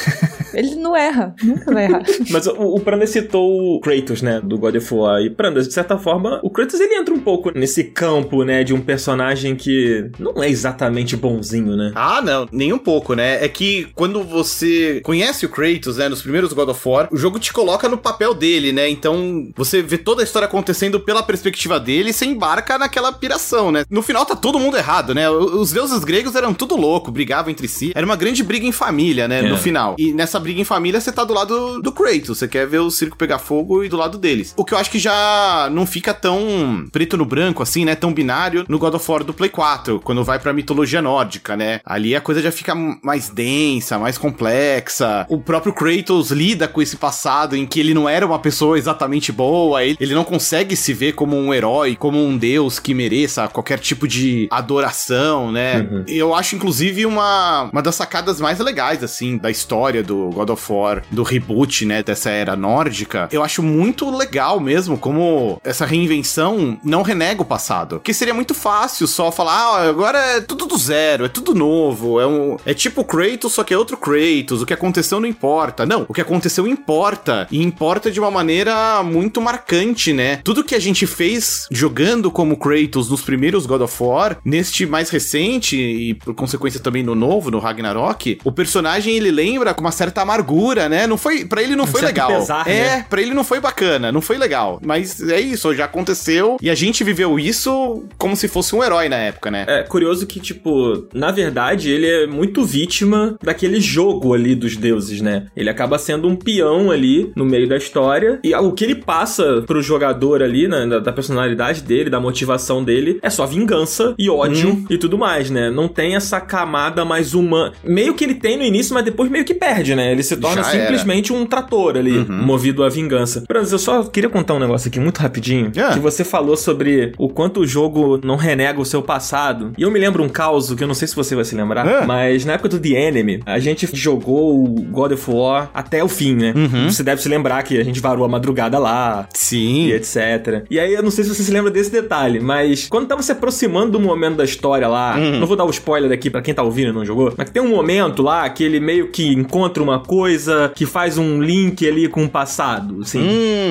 [0.54, 1.34] Ele não erra.
[1.42, 2.02] Nunca vai errar.
[2.30, 5.20] Mas o, o Prandas citou o Kratos, né, do God of War.
[5.22, 8.74] E Prandas, de certa forma, o Kratos ele entra um pouco nesse campo, né, de
[8.74, 11.92] um personagem que não é exatamente bonzinho, né?
[11.94, 13.44] Ah, não, nem um pouco, né?
[13.44, 17.38] É que quando você conhece o Kratos, né, nos primeiros God of War, o jogo
[17.38, 18.88] te coloca no papel dele, né?
[18.88, 23.70] Então você vê toda a história acontecendo pela perspectiva dele e você embarca naquela piração,
[23.70, 23.84] né?
[23.90, 25.28] No final tá todo mundo errado, né?
[25.30, 27.92] Os deuses gregos eram tudo louco, brigavam entre si.
[27.94, 29.40] Era uma grande briga em família, né?
[29.40, 29.48] É.
[29.48, 29.96] No final.
[29.98, 32.90] E nessa briga em família você tá do lado do Kratos, você quer ver o
[32.90, 34.54] circo pegar fogo e do lado deles.
[34.56, 37.94] O que eu acho que já não fica tão preto no branco assim, né?
[37.94, 41.80] Tão binário no God of War do Play 4, quando vai pra mitologia nórdica, né?
[41.84, 45.26] Ali a coisa já fica mais densa, mais complexa.
[45.28, 49.32] O próprio Kratos lida com esse passado em que ele não era uma pessoa exatamente
[49.32, 53.48] boa, ele, ele não consegue se ver como um herói, como um deus que mereça
[53.48, 55.80] qualquer tipo de adoração, né?
[55.80, 56.04] Uhum.
[56.06, 60.72] Eu acho, inclusive, uma, uma das sacadas mais legais, assim, da história do God of
[60.72, 63.28] War, do reboot, né, dessa era nórdica.
[63.32, 67.96] Eu acho muito legal mesmo como essa reinvenção não renega o passado.
[67.96, 72.20] Porque seria muito fácil só falar, ah, agora é tudo do zero, é tudo novo,
[72.20, 75.86] é, um, é tipo Kratos, só que é outro Kratos, o que aconteceu não importa.
[75.86, 80.40] Não, o que aconteceu importa, e importa de uma maneira muito marcante, né?
[80.44, 85.10] Tudo que a gente fez jogando como Kratos nos primeiros God of War, neste mais
[85.10, 89.92] recente, e por consequência também no novo, no Ragnarok, o personagem ele lembra com uma
[89.92, 91.06] certa amargura, né?
[91.06, 92.28] Não foi, para ele não foi certo legal.
[92.28, 93.06] pesar, é, né?
[93.08, 94.80] pra ele não foi bacana, não foi legal.
[94.84, 99.08] Mas é isso, já aconteceu e a gente viveu isso como se fosse um herói
[99.08, 99.64] na época, né?
[99.68, 105.20] É curioso que, tipo, na verdade, ele é muito vítima daquele jogo ali dos deuses,
[105.20, 105.46] né?
[105.56, 108.40] Ele acaba sendo um peão ali no meio da história.
[108.42, 112.82] E o que ele passa pro jogador ali, né, da, da personalidade dele, da motivação
[112.82, 115.70] dele, é só vingança e ódio e tudo mais, né?
[115.70, 117.72] Não tem essa camada mais humana.
[117.84, 120.10] Meio que ele tem no início, mas depois meio que perde, né?
[120.12, 122.42] Ele se torna Já simplesmente um trator ali, Uhum.
[122.42, 123.44] movido à vingança.
[123.46, 125.70] Franz, eu só queria contar um negócio aqui muito rapidinho.
[125.78, 125.92] Ah.
[125.92, 129.72] Que você falou sobre o quanto o jogo não renega o seu passado.
[129.78, 131.86] E eu me lembro um caos que eu não sei se você vai se lembrar,
[131.86, 132.04] Ah.
[132.06, 136.08] mas na época do The Enemy, a gente jogou o God of War até o
[136.08, 136.52] fim, né?
[136.56, 136.90] Uhum.
[136.90, 139.90] Você deve se lembrar que a gente varou a madrugada lá, e Sim.
[139.92, 140.64] etc.
[140.70, 143.30] E aí eu não sei se você se lembra desse detalhe, mas quando tava se
[143.32, 145.38] aproximando do momento da história lá, Hum.
[145.38, 147.62] não vou dar o spoiler aqui pra quem tá ouvindo e não jogou, mas tem
[147.62, 152.08] um momento lá que ele meio que encontra uma coisa que faz um link ali
[152.08, 153.20] com o passado, assim.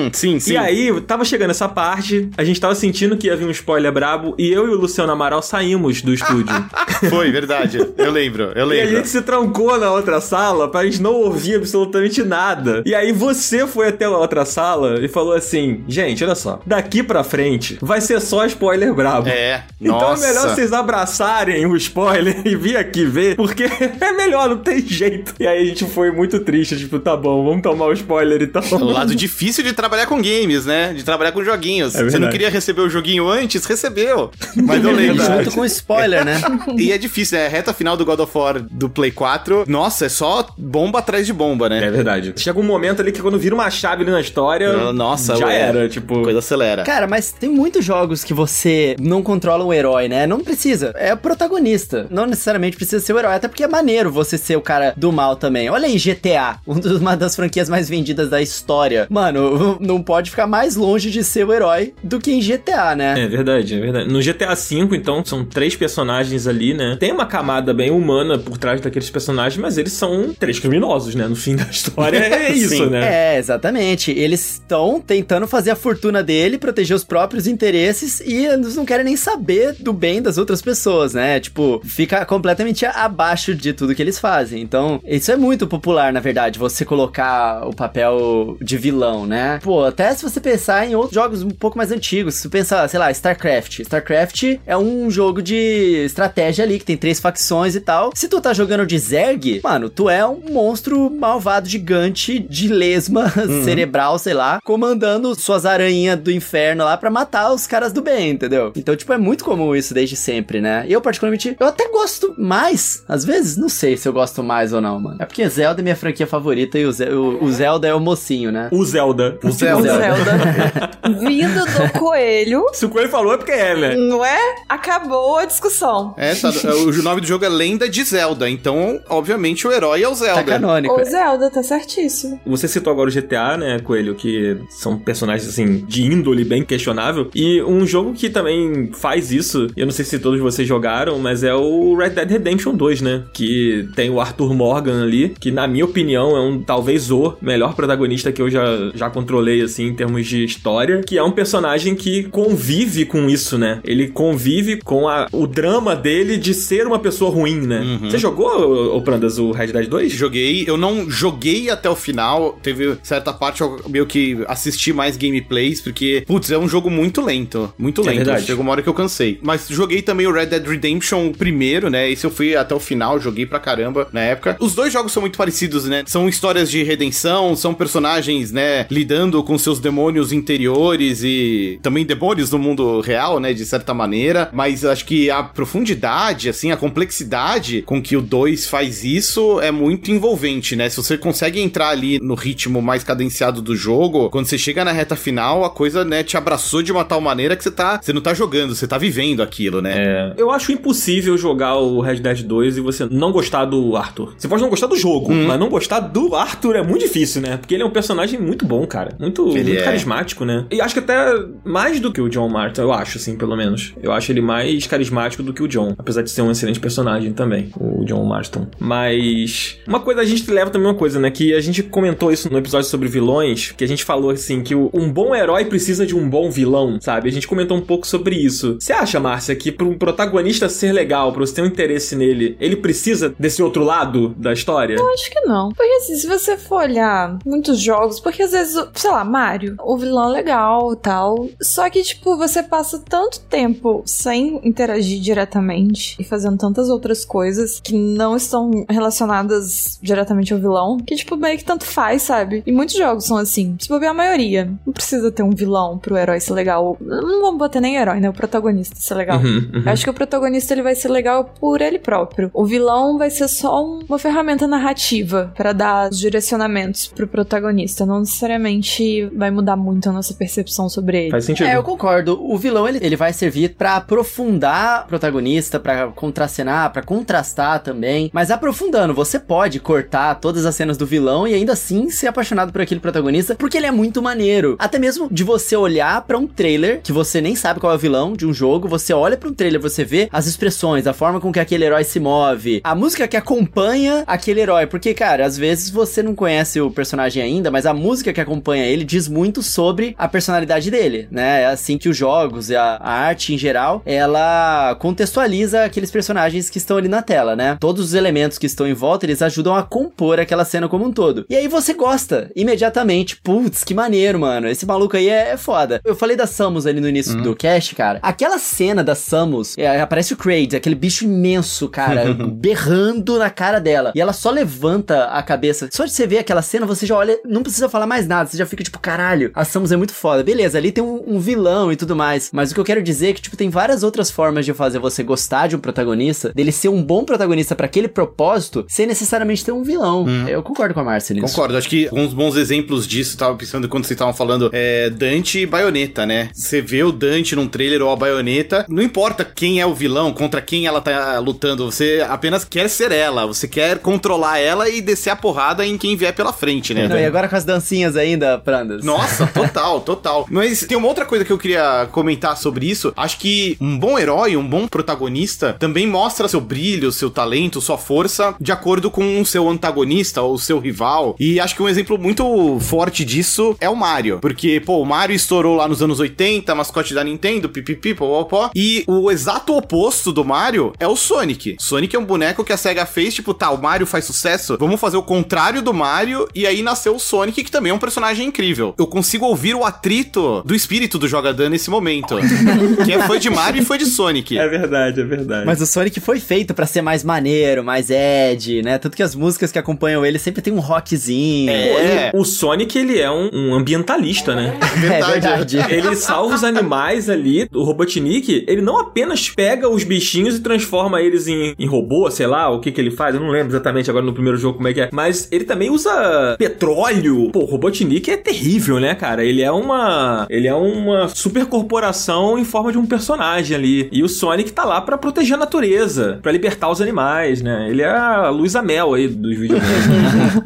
[0.06, 0.52] Hum, sim, sim.
[0.52, 3.92] E aí, tava chegando essa parte, a gente tava sentindo que ia vir um spoiler
[3.92, 6.54] brabo, e eu e o Luciano Amaral saímos do estúdio.
[7.10, 7.78] Foi, verdade.
[7.96, 8.96] Eu lembro, eu E a lembro.
[8.96, 12.82] gente se trancou na outra sala pra gente não ouvir absolutamente nada.
[12.84, 17.02] E aí você foi até a outra sala e falou assim: gente, olha só, daqui
[17.02, 19.28] pra frente vai ser só spoiler brabo.
[19.28, 20.24] É, Então nossa.
[20.24, 23.64] é melhor vocês abraçarem o spoiler e vir aqui ver, porque
[24.00, 25.34] é melhor, não tem jeito.
[25.38, 28.62] E aí a gente foi muito triste, tipo, tá bom, vamos tomar o spoiler então.
[28.72, 30.92] O lado difícil de trabalhar com games, né?
[30.94, 31.94] De trabalhar com joguinhos.
[31.94, 33.64] É Você não queria receber o joguinho antes?
[33.64, 34.30] Recebeu.
[34.56, 35.22] Mas eu lembro.
[35.24, 36.40] Junto com spoiler, né?
[36.76, 37.46] E é difícil, né?
[37.46, 41.26] A reta final do God of War do Play 4, nossa, é só bomba atrás
[41.26, 41.84] de bomba, né?
[41.84, 42.32] É verdade.
[42.36, 45.60] Chega um momento ali que quando vira uma chave ali na história, Nossa, já ué.
[45.60, 46.22] era, tipo...
[46.22, 46.82] Coisa acelera.
[46.84, 50.26] Cara, mas tem muitos jogos que você não controla um herói, né?
[50.26, 50.92] Não precisa.
[50.96, 52.06] É o protagonista.
[52.10, 53.34] Não necessariamente precisa ser o herói.
[53.34, 55.68] Até porque é maneiro você ser o cara do mal também.
[55.70, 56.58] Olha aí, GTA.
[56.66, 59.06] um dos- Uma das franquias mais vendidas da história.
[59.08, 63.24] Mano, não pode ficar mais longe de ser o herói do que em GTA, né?
[63.24, 64.12] É verdade, é verdade.
[64.12, 66.96] No GTA V, então, são três personagens ali, né?
[66.98, 71.26] Tem uma camada bem humana por trás daqueles personagens, mas eles são três criminosos, né?
[71.26, 72.90] No fim da história é isso, Sim.
[72.90, 73.34] né?
[73.34, 74.10] É, exatamente.
[74.10, 79.04] Eles estão tentando fazer a fortuna dele, proteger os próprios interesses e eles não querem
[79.04, 81.40] nem saber do bem das outras pessoas, né?
[81.40, 84.62] Tipo, fica completamente abaixo de tudo que eles fazem.
[84.62, 89.58] Então, isso é muito popular, na verdade, você colocar o papel de vilão, né?
[89.68, 92.88] Pô, até se você pensar em outros jogos um pouco mais antigos, se você pensar,
[92.88, 93.80] sei lá, StarCraft.
[93.80, 98.10] StarCraft é um jogo de estratégia ali, que tem três facções e tal.
[98.14, 103.30] Se tu tá jogando de Zerg, mano, tu é um monstro malvado gigante de lesma
[103.62, 108.30] cerebral, sei lá, comandando suas aranhas do inferno lá pra matar os caras do bem,
[108.30, 108.72] entendeu?
[108.74, 110.86] Então, tipo, é muito comum isso desde sempre, né?
[110.88, 114.80] Eu, particularmente, eu até gosto mais, às vezes, não sei se eu gosto mais ou
[114.80, 115.16] não, mano.
[115.20, 118.00] É porque Zelda é minha franquia favorita e o, Ze- o- o Zelda é o
[118.00, 118.68] mocinho, né?
[118.72, 119.38] O Zelda.
[119.44, 119.98] O O Zelda.
[119.98, 120.90] Zelda.
[121.20, 123.94] Vindo do coelho, Se o Coelho falou é porque é, né?
[123.96, 124.38] não é?
[124.68, 126.14] Acabou a discussão.
[126.16, 126.50] É, tá-
[126.86, 130.16] o nome do jogo é Lenda de Zelda, então, obviamente, o herói é o Tá
[130.16, 130.42] Zelda.
[130.44, 131.00] canônico.
[131.00, 132.40] O Zelda, tá certíssimo.
[132.46, 137.30] Você citou agora o GTA, né, Coelho, que são personagens, assim, de índole bem questionável.
[137.34, 141.42] E um jogo que também faz isso, eu não sei se todos vocês jogaram, mas
[141.42, 143.24] é o Red Dead Redemption 2, né?
[143.32, 147.74] Que tem o Arthur Morgan ali, que na minha opinião é um, talvez o melhor
[147.74, 151.02] protagonista que eu já, já controlei, assim, em termos de história.
[151.06, 153.80] Que é um personagem que convive com isso, né?
[153.84, 157.98] Ele convive com a, o drama dele de ser uma pessoa ruim, né?
[158.02, 160.12] Você jogou, ô Prandas, o Red Dead 2?
[160.12, 162.58] Joguei, eu não joguei até o final.
[162.62, 167.20] Teve certa parte eu meio que assisti mais gameplays, porque, putz, é um jogo muito
[167.20, 167.72] lento.
[167.78, 168.16] Muito É lento.
[168.16, 168.46] verdade.
[168.46, 169.38] Chegou uma hora que eu cansei.
[169.42, 172.10] Mas joguei também o Red Dead Redemption primeiro, né?
[172.10, 174.56] Esse eu fui até o final, joguei pra caramba na época.
[174.60, 176.02] Os dois jogos são muito parecidos, né?
[176.06, 178.86] São histórias de redenção, são personagens, né?
[178.90, 183.52] Lidando com seus demônios interiores e também demônios no mundo real, né?
[183.52, 184.48] De certa maneira.
[184.52, 189.70] Mas acho que a profundidade, assim, a complexidade com que o 2 faz isso é
[189.70, 190.88] muito envolvente, né?
[190.88, 194.92] Se você consegue entrar ali no ritmo mais cadenciado do jogo, quando você chega na
[194.92, 197.98] reta final, a coisa, né, te abraçou de uma tal maneira que você tá.
[198.02, 199.94] Você não tá jogando, você tá vivendo aquilo, né?
[199.96, 204.34] É, eu acho impossível jogar o Red Dead 2 e você não gostar do Arthur.
[204.36, 205.46] Você pode não gostar do jogo, Uhum.
[205.46, 207.56] mas não gostar do Arthur é muito difícil, né?
[207.56, 209.16] Porque ele é um personagem muito bom, cara.
[209.18, 209.84] Muito, Ele muito é.
[209.84, 210.66] carismático, né?
[210.70, 211.16] E acho que até
[211.64, 213.92] mais do que o John Martin, eu acho, assim, pelo menos.
[214.02, 215.94] Eu acho ele mais carismático do que o John.
[215.98, 218.66] Apesar de ser um excelente personagem também, o John Marston.
[218.78, 219.78] Mas.
[219.86, 221.30] Uma coisa, a gente leva também uma coisa, né?
[221.30, 224.74] Que a gente comentou isso no episódio sobre vilões, que a gente falou assim, que
[224.74, 227.28] o- um bom herói precisa de um bom vilão, sabe?
[227.28, 228.76] A gente comentou um pouco sobre isso.
[228.80, 232.56] Você acha, Márcia, que pra um protagonista ser legal, pra você ter um interesse nele,
[232.60, 234.96] ele precisa desse outro lado da história?
[235.14, 235.68] Acho que não.
[235.70, 238.76] Porque assim, se você for olhar muitos jogos, porque às vezes,
[239.08, 241.48] sei lá, Mario, o vilão é legal e tal.
[241.62, 247.80] Só que, tipo, você passa tanto tempo sem interagir diretamente e fazendo tantas outras coisas
[247.80, 252.62] que não estão relacionadas diretamente ao vilão, que, tipo, meio que tanto faz, sabe?
[252.66, 253.76] E muitos jogos são assim.
[253.80, 254.70] Se bobear a maioria.
[254.86, 256.96] Não precisa ter um vilão pro herói ser legal.
[257.00, 258.28] Não vamos botar nem herói, né?
[258.28, 259.38] O protagonista ser legal.
[259.38, 259.82] Uhum, uhum.
[259.86, 262.50] Eu acho que o protagonista ele vai ser legal por ele próprio.
[262.52, 268.04] O vilão vai ser só um- uma ferramenta narrativa pra dar os direcionamentos pro protagonista.
[268.04, 268.97] Não necessariamente
[269.34, 271.30] vai mudar muito a nossa percepção sobre ele.
[271.30, 271.66] Faz sentido.
[271.66, 272.38] É, eu concordo.
[272.40, 278.30] O vilão, ele, ele vai servir pra aprofundar o protagonista, pra contracenar, pra contrastar também.
[278.32, 282.72] Mas aprofundando, você pode cortar todas as cenas do vilão e ainda assim ser apaixonado
[282.72, 284.76] por aquele protagonista, porque ele é muito maneiro.
[284.78, 287.98] Até mesmo de você olhar pra um trailer, que você nem sabe qual é o
[287.98, 291.40] vilão de um jogo, você olha pra um trailer, você vê as expressões, a forma
[291.40, 294.86] com que aquele herói se move, a música que acompanha aquele herói.
[294.86, 298.87] Porque, cara, às vezes você não conhece o personagem ainda, mas a música que acompanha
[298.92, 301.62] ele diz muito sobre a personalidade dele, né?
[301.62, 306.70] É assim que os jogos e a, a arte em geral, ela contextualiza aqueles personagens
[306.70, 307.76] que estão ali na tela, né?
[307.80, 311.12] Todos os elementos que estão em volta, eles ajudam a compor aquela cena como um
[311.12, 311.44] todo.
[311.48, 313.36] E aí você gosta imediatamente.
[313.36, 314.68] Putz, que maneiro, mano.
[314.68, 316.00] Esse maluco aí é, é foda.
[316.04, 318.18] Eu falei da Samus ali no início do cast, cara.
[318.22, 323.78] Aquela cena da Samus, é, aparece o Kraid, aquele bicho imenso, cara, berrando na cara
[323.78, 324.12] dela.
[324.14, 325.88] E ela só levanta a cabeça.
[325.92, 328.48] Só de você ver aquela cena, você já olha, não precisa falar mais nada.
[328.48, 330.42] Você já fica tipo, caralho, a Samus é muito foda.
[330.42, 332.50] Beleza, ali tem um, um vilão e tudo mais.
[332.52, 334.98] Mas o que eu quero dizer é que, tipo, tem várias outras formas de fazer
[334.98, 339.64] você gostar de um protagonista, dele ser um bom protagonista pra aquele propósito, sem necessariamente
[339.64, 340.26] ter um vilão.
[340.48, 341.46] Eu concordo com a Márcia nisso.
[341.46, 345.60] Concordo, acho que alguns bons exemplos disso, tava pensando quando vocês estavam falando, é Dante
[345.60, 346.50] e Baioneta, né?
[346.54, 350.32] Você vê o Dante num trailer ou a Baioneta, não importa quem é o vilão,
[350.32, 355.00] contra quem ela tá lutando, você apenas quer ser ela, você quer controlar ela e
[355.00, 357.08] descer a porrada em quem vier pela frente, né?
[357.08, 359.02] Não, e agora com as dancinhas ainda, Prandas?
[359.02, 360.46] Nossa, total, total.
[360.50, 363.14] Mas tem uma outra coisa que eu queria comentar sobre isso.
[363.16, 367.96] Acho que um bom herói, um bom protagonista, também mostra seu brilho, seu talento, sua
[367.96, 371.34] força, de acordo com o seu antagonista ou seu rival.
[371.40, 374.38] E acho que um exemplo muito forte disso é o Mario.
[374.38, 378.70] Porque, pô, o Mario estourou lá nos anos 80, mascote da Nintendo, pipipi, popopó.
[378.74, 381.76] E o exato oposto do Mario é o Sonic.
[381.80, 385.00] Sonic é um boneco que a SEGA fez, tipo, tá, o Mario faz sucesso, vamos
[385.00, 386.46] fazer o contrário do Mario.
[386.54, 388.94] E aí nasceu o Sonic, que também é um personagem incrível.
[388.98, 392.36] Eu consigo ouvir o atrito do espírito do jogador nesse momento.
[393.04, 394.58] que é foi de Mario e foi de Sonic.
[394.58, 395.64] É verdade, é verdade.
[395.64, 398.98] Mas o Sonic foi feito pra ser mais maneiro, mais edgy, né?
[398.98, 401.70] Tanto que as músicas que acompanham ele sempre tem um rockzinho.
[401.70, 402.32] É.
[402.34, 404.76] O Sonic, ele é um, um ambientalista, né?
[404.98, 405.78] É verdade.
[405.90, 407.68] Ele salva os animais ali.
[407.72, 412.46] O Robotnik, ele não apenas pega os bichinhos e transforma eles em, em robô, sei
[412.46, 413.34] lá, o que que ele faz.
[413.34, 415.08] Eu não lembro exatamente agora no primeiro jogo como é que é.
[415.12, 417.50] Mas ele também usa petróleo.
[417.52, 419.44] Pô, o Robotnik é terrível, né, cara?
[419.44, 420.46] Ele é uma.
[420.48, 424.08] Ele é uma super corporação em forma de um personagem ali.
[424.10, 427.86] E o Sonic tá lá pra proteger a natureza, pra libertar os animais, né?
[427.90, 429.88] Ele é a Luísa Mel aí dos videogames.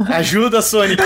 [0.10, 1.02] Ajuda, Sonic.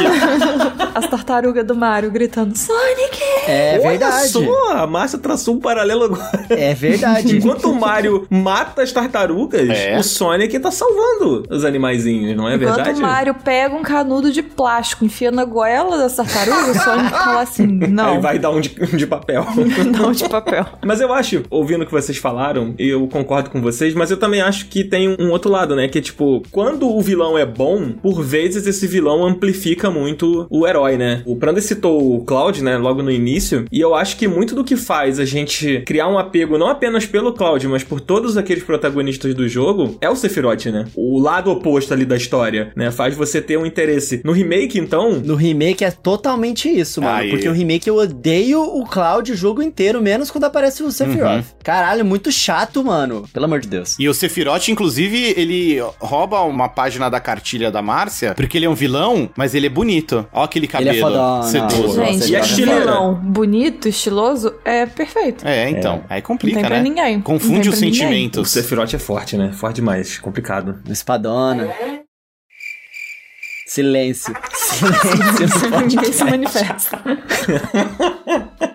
[0.95, 3.23] As tartarugas do Mario gritando Sonic!
[3.47, 4.29] É Olha verdade.
[4.29, 6.47] só, a Márcia traçou um paralelo agora.
[6.51, 7.37] É verdade.
[7.37, 9.97] Enquanto o Mario mata as tartarugas, É.
[9.99, 12.99] o Sonic tá salvando os animaizinhos, não é Enquanto verdade?
[12.99, 17.43] o Mario pega um canudo de plástico, enfia na goela das tartarugas, o Sonic fala
[17.43, 19.47] assim, não, Aí vai dar um de, um de papel.
[19.93, 20.67] não de papel.
[20.85, 24.41] Mas eu acho, ouvindo o que vocês falaram, eu concordo com vocês, mas eu também
[24.41, 25.89] acho que tem um outro lado, né?
[25.89, 30.67] Que é tipo, quando o vilão é bom, por vezes esse vilão amplifica muito o
[30.67, 31.23] herói, né?
[31.27, 32.77] O Prandas citou o Cloud, né?
[32.77, 36.19] Logo no início, e eu acho que muito do que faz a gente criar um
[36.19, 40.67] apego não apenas pelo Cloud, mas por todos aqueles protagonistas do jogo é o Sephiroth,
[40.67, 40.87] né?
[40.95, 42.91] O lado oposto ali da história, né?
[42.91, 44.21] Faz você ter um interesse.
[44.25, 47.17] No remake, então, No remake é totalmente isso, mano.
[47.17, 47.31] Aí.
[47.31, 51.45] Porque o remake eu odeio o Cloud o jogo inteiro, menos quando aparece o Sephiroth.
[51.63, 53.25] Caralho, muito chato, mano.
[53.33, 53.97] Pelo amor de Deus.
[53.99, 58.69] E o Sephiroth, inclusive, ele rouba uma página da cartilha da Márcia, porque ele é
[58.71, 60.27] um vilão, mas ele é bonito.
[60.33, 61.43] Ó aquele cabelo Ele é fodona.
[61.43, 61.99] sedoso.
[62.01, 62.81] Nossa, Gente, E um estileira?
[62.81, 65.47] vilão bonito, estiloso, é perfeito.
[65.47, 66.05] É, então.
[66.09, 66.83] Aí complica, Não tem pra né?
[66.89, 67.15] ninguém.
[67.17, 67.91] Não Confunde tem os pra ninguém.
[67.91, 68.51] o sentimentos.
[68.51, 69.53] Sephiroth é forte, né?
[69.53, 70.79] Forte demais, complicado.
[70.89, 71.69] Espadona.
[73.77, 74.35] Silêncio.
[74.55, 75.71] Silêncio.
[75.71, 76.99] no Ninguém se manifesta.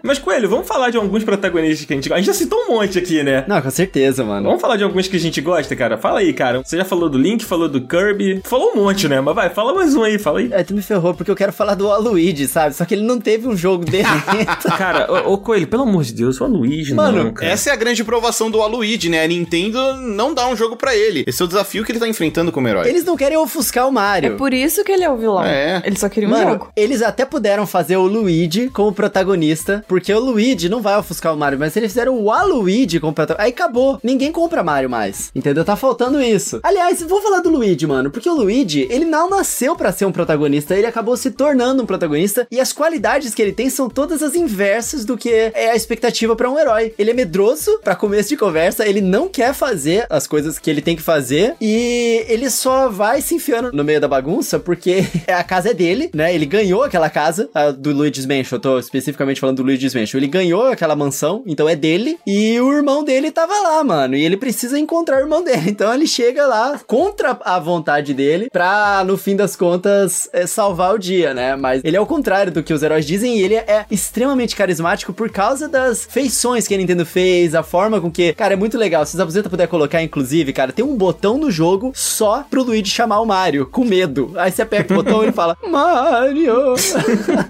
[0.04, 2.20] Mas, Coelho, vamos falar de alguns protagonistas que a gente gosta.
[2.20, 3.44] A gente já citou um monte aqui, né?
[3.48, 4.46] Não, com certeza, mano.
[4.48, 5.98] Vamos falar de alguns que a gente gosta, cara?
[5.98, 6.62] Fala aí, cara.
[6.64, 8.42] Você já falou do Link, falou do Kirby.
[8.44, 9.20] Falou um monte, né?
[9.22, 10.50] Mas vai, fala mais um aí, fala aí.
[10.52, 12.76] É, tu me ferrou porque eu quero falar do Waluigi, sabe?
[12.76, 14.08] Só que ele não teve um jogo dele.
[14.78, 17.52] Cara, ô, ô, Coelho, pelo amor de Deus, o Luigi, Mano, não, cara.
[17.52, 19.24] Essa é a grande provação do Aluigi, né?
[19.24, 21.24] A Nintendo não dá um jogo pra ele.
[21.28, 22.88] Esse é o desafio que ele tá enfrentando como herói.
[22.88, 24.38] Eles não querem ofuscar o É Mario.
[24.38, 25.44] por isso que ele é o vilão.
[25.44, 25.82] É.
[25.86, 26.72] Ele só queria um Mano, jogo.
[26.76, 31.38] eles até puderam fazer o Luigi como protagonista, porque o Luigi não vai ofuscar o
[31.38, 33.44] Mario, mas eles fizeram o Waluigi como protagonista.
[33.44, 34.00] Aí acabou.
[34.04, 35.32] Ninguém compra Mario mais.
[35.36, 35.64] Entendeu?
[35.64, 36.60] Tá faltando isso.
[36.64, 40.12] Aliás, vou falar do Luigi, mano, porque o Luigi, ele não nasceu pra ser um
[40.12, 44.22] protagonista, ele acabou se tornando um protagonista e as qualidades que ele tem são todas
[44.24, 46.94] as inversas do que é a expectativa pra um herói.
[46.98, 50.82] Ele é medroso pra começo de conversa, ele não quer fazer as coisas que ele
[50.82, 54.81] tem que fazer e ele só vai se enfiando no meio da bagunça porque
[55.28, 56.34] a casa é dele, né?
[56.34, 58.56] Ele ganhou aquela casa a do Luigi's Mansion.
[58.56, 60.18] Eu tô especificamente falando do Luigi's Mansion.
[60.18, 62.18] Ele ganhou aquela mansão, então é dele.
[62.26, 64.16] E o irmão dele tava lá, mano.
[64.16, 65.72] E ele precisa encontrar o irmão dele.
[65.82, 70.94] Então ele chega lá contra a vontade dele pra, no fim das contas, é, salvar
[70.94, 71.56] o dia, né?
[71.56, 75.14] Mas ele é o contrário do que os heróis dizem e ele é extremamente carismático
[75.14, 78.34] por causa das feições que a Nintendo fez, a forma com que.
[78.34, 79.06] Cara, é muito legal.
[79.06, 82.92] Se a Zabuzeta puder colocar, inclusive, cara, tem um botão no jogo só pro Luigi
[82.92, 84.34] chamar o Mario, com medo.
[84.36, 86.74] Aí você aperta o botão e ele fala: Mario!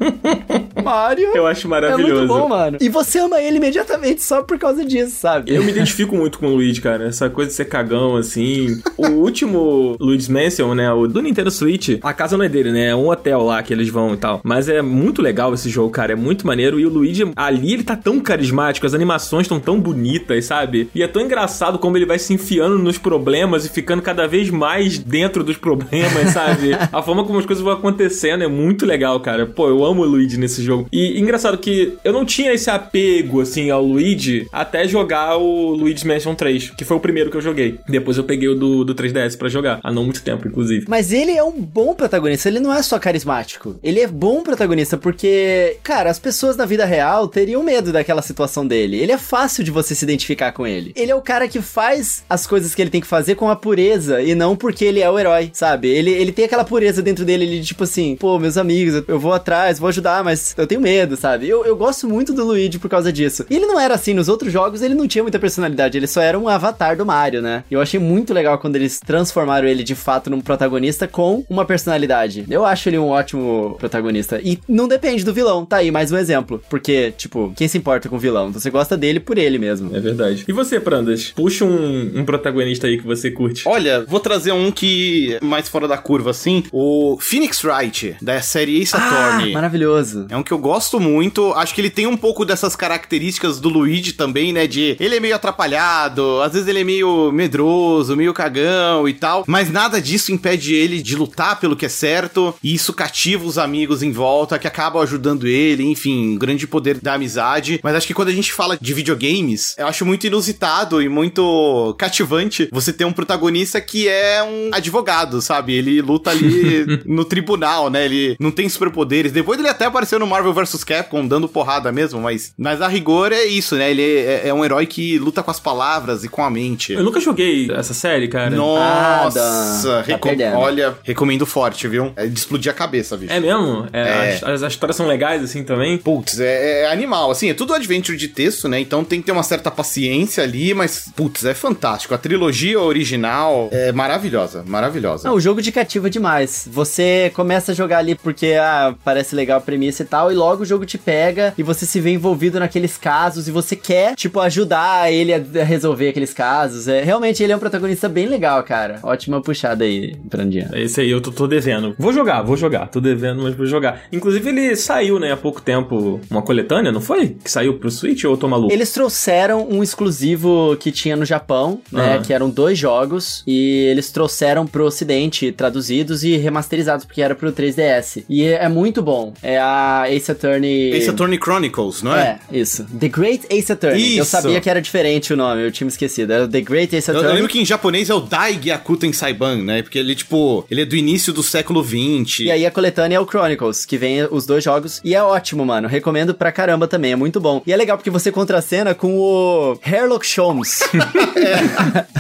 [0.84, 1.30] Mario!
[1.36, 2.16] Eu acho É maravilhoso.
[2.16, 2.78] muito bom, mano.
[2.82, 5.54] E você ama ele imediatamente só por causa disso, sabe?
[5.54, 7.06] Eu me identifico muito com o Luigi, cara.
[7.08, 8.82] Essa coisa de ser cagão, assim.
[8.98, 10.92] O último Luigi's Mansion, né?
[10.92, 12.88] O do Nintendo Switch, a casa não é dele, né?
[12.88, 14.42] É um hotel lá que eles vão e tal.
[14.44, 16.14] Mas é muito legal esse jogo, cara.
[16.14, 16.80] É muito maneiro.
[16.80, 18.86] E o Luigi, ali, ele tá tão carismático.
[18.88, 20.90] As animações estão tão bonitas, sabe?
[20.96, 24.50] E é tão engraçado como ele vai se enfiando nos problemas e ficando cada vez
[24.50, 26.72] mais dentro dos problemas, sabe?
[26.92, 29.46] a forma como as coisas vão acontecendo é muito legal, cara.
[29.46, 30.88] Pô, eu amo o Luigi nesse jogo.
[30.92, 36.04] E engraçado que eu não tinha esse apego, assim, ao Luigi até jogar o Luigi's
[36.04, 37.80] Mansion 3, que foi o primeiro que eu joguei.
[37.88, 39.80] Depois eu peguei o do, do 3DS pra jogar.
[39.84, 40.86] Há não muito tempo, inclusive.
[40.88, 43.80] Mas ele é um bom protagonista, ele não é só carismático.
[43.84, 48.66] Ele é bom protagonista porque, cara, as pessoas na vida real teriam medo daquela situação
[48.66, 48.98] dele.
[48.98, 50.92] Ele é fácil de você se identificar com ele.
[50.96, 53.56] Ele é o cara que faz as coisas que ele tem que fazer com a
[53.56, 55.88] pureza e não porque ele é o herói, sabe?
[55.88, 59.34] Ele, ele tem aquela pureza dentro dele, ele tipo assim, pô, meus amigos, eu vou
[59.34, 61.48] atrás, vou ajudar, mas eu tenho medo, sabe?
[61.48, 63.46] Eu, eu gosto muito do Luigi por causa disso.
[63.50, 66.22] E ele não era assim nos outros jogos, ele não tinha muita personalidade, ele só
[66.22, 67.64] era um avatar do Mario, né?
[67.70, 71.66] E eu achei muito legal quando eles transformaram ele de fato num protagonista com uma
[71.66, 72.46] personalidade.
[72.50, 74.40] Eu acho ele um ótimo protagonista.
[74.44, 76.62] E não depende do vilão, tá aí mais um exemplo.
[76.70, 78.52] Porque, tipo, quem se importa com o vilão?
[78.52, 79.96] Você gosta dele por ele mesmo.
[79.96, 80.46] É verdade.
[80.48, 81.32] E você, Prandas?
[81.36, 83.68] Puxa um, um protagonista aí que você curte.
[83.68, 86.64] Olha, vou trazer um que é mais fora da curva, assim.
[86.72, 86.81] O
[87.20, 89.54] Phoenix Wright, da série Ace Attorney.
[89.54, 90.26] maravilhoso.
[90.30, 91.54] É um que eu gosto muito.
[91.54, 94.68] Acho que ele tem um pouco dessas características do Luigi também, né?
[94.68, 99.44] De ele é meio atrapalhado, às vezes ele é meio medroso, meio cagão e tal.
[99.48, 102.54] Mas nada disso impede ele de lutar pelo que é certo.
[102.64, 105.84] E isso cativa os amigos em volta que acabam ajudando ele.
[105.84, 107.80] Enfim, um grande poder da amizade.
[107.84, 111.96] Mas acho que quando a gente fala de videogames, eu acho muito inusitado e muito
[111.98, 115.74] cativante você ter um protagonista que é um advogado, sabe?
[115.74, 116.71] Ele luta ali
[117.06, 118.06] no tribunal, né?
[118.06, 119.32] Ele não tem superpoderes.
[119.32, 123.32] Depois ele até apareceu no Marvel vs Capcom dando porrada mesmo, mas, mas a rigor
[123.32, 123.92] é isso, né?
[123.92, 126.94] Ele é, é um herói que luta com as palavras e com a mente.
[126.94, 128.50] Eu nunca joguei essa série, cara.
[128.56, 129.96] Nossa, Nada.
[129.98, 130.58] Tá recom- perdendo.
[130.58, 132.12] olha, recomendo forte, viu?
[132.16, 133.32] É de explodir a cabeça, bicho.
[133.34, 133.88] É mesmo?
[133.94, 134.34] É, É.
[134.36, 135.98] As, as- as histórias são legais assim também?
[135.98, 138.80] Putz, é, é animal, assim, é tudo adventure de texto, né?
[138.80, 142.14] Então tem que ter uma certa paciência ali, mas, putz, é fantástico.
[142.14, 145.28] A trilogia original é maravilhosa, maravilhosa.
[145.28, 146.61] Não, o jogo de cativa demais.
[146.68, 150.64] Você começa a jogar ali porque, ah, parece legal a premissa e tal, e logo
[150.64, 154.40] o jogo te pega e você se vê envolvido naqueles casos e você quer, tipo,
[154.40, 156.88] ajudar ele a resolver aqueles casos.
[156.88, 159.00] É, realmente, ele é um protagonista bem legal, cara.
[159.04, 160.70] Ótima puxada aí, Brandinha.
[160.74, 161.96] Esse aí eu tô, tô devendo.
[161.98, 162.88] Vou jogar, vou jogar.
[162.88, 164.04] Tô devendo, mas vou jogar.
[164.12, 167.30] Inclusive, ele saiu, né, há pouco tempo, uma coletânea, não foi?
[167.44, 168.74] Que saiu pro Switch ou eu tô maluco?
[168.74, 172.16] Eles trouxeram um exclusivo que tinha no Japão, né?
[172.16, 172.22] Aham.
[172.24, 173.44] Que eram dois jogos.
[173.48, 178.24] E eles trouxeram pro ocidente, traduzidos e remasterizados, porque era pro 3DS.
[178.30, 179.34] E é, é muito bom.
[179.42, 180.92] É a Ace Attorney.
[180.94, 182.40] Ace Attorney Chronicles, não é?
[182.52, 182.86] É, isso.
[183.00, 184.18] The Great Ace Attorney.
[184.18, 184.32] Eu Isso.
[184.32, 186.32] sabia que era diferente o nome, eu tinha me esquecido.
[186.34, 187.36] Era The Great Ace Eu, eu Attorney.
[187.38, 189.82] lembro que em japonês é o Dai Gyakuten Saiban, né?
[189.82, 192.42] Porque ele, tipo, ele é do início do século XX.
[192.42, 195.00] E aí a coletânea é o Chronicles, que vem os dois jogos.
[195.04, 195.88] E é ótimo, mano.
[195.88, 197.62] Recomendo pra caramba também, é muito bom.
[197.66, 200.82] E é legal porque você contracena com o Herlock Sholmes.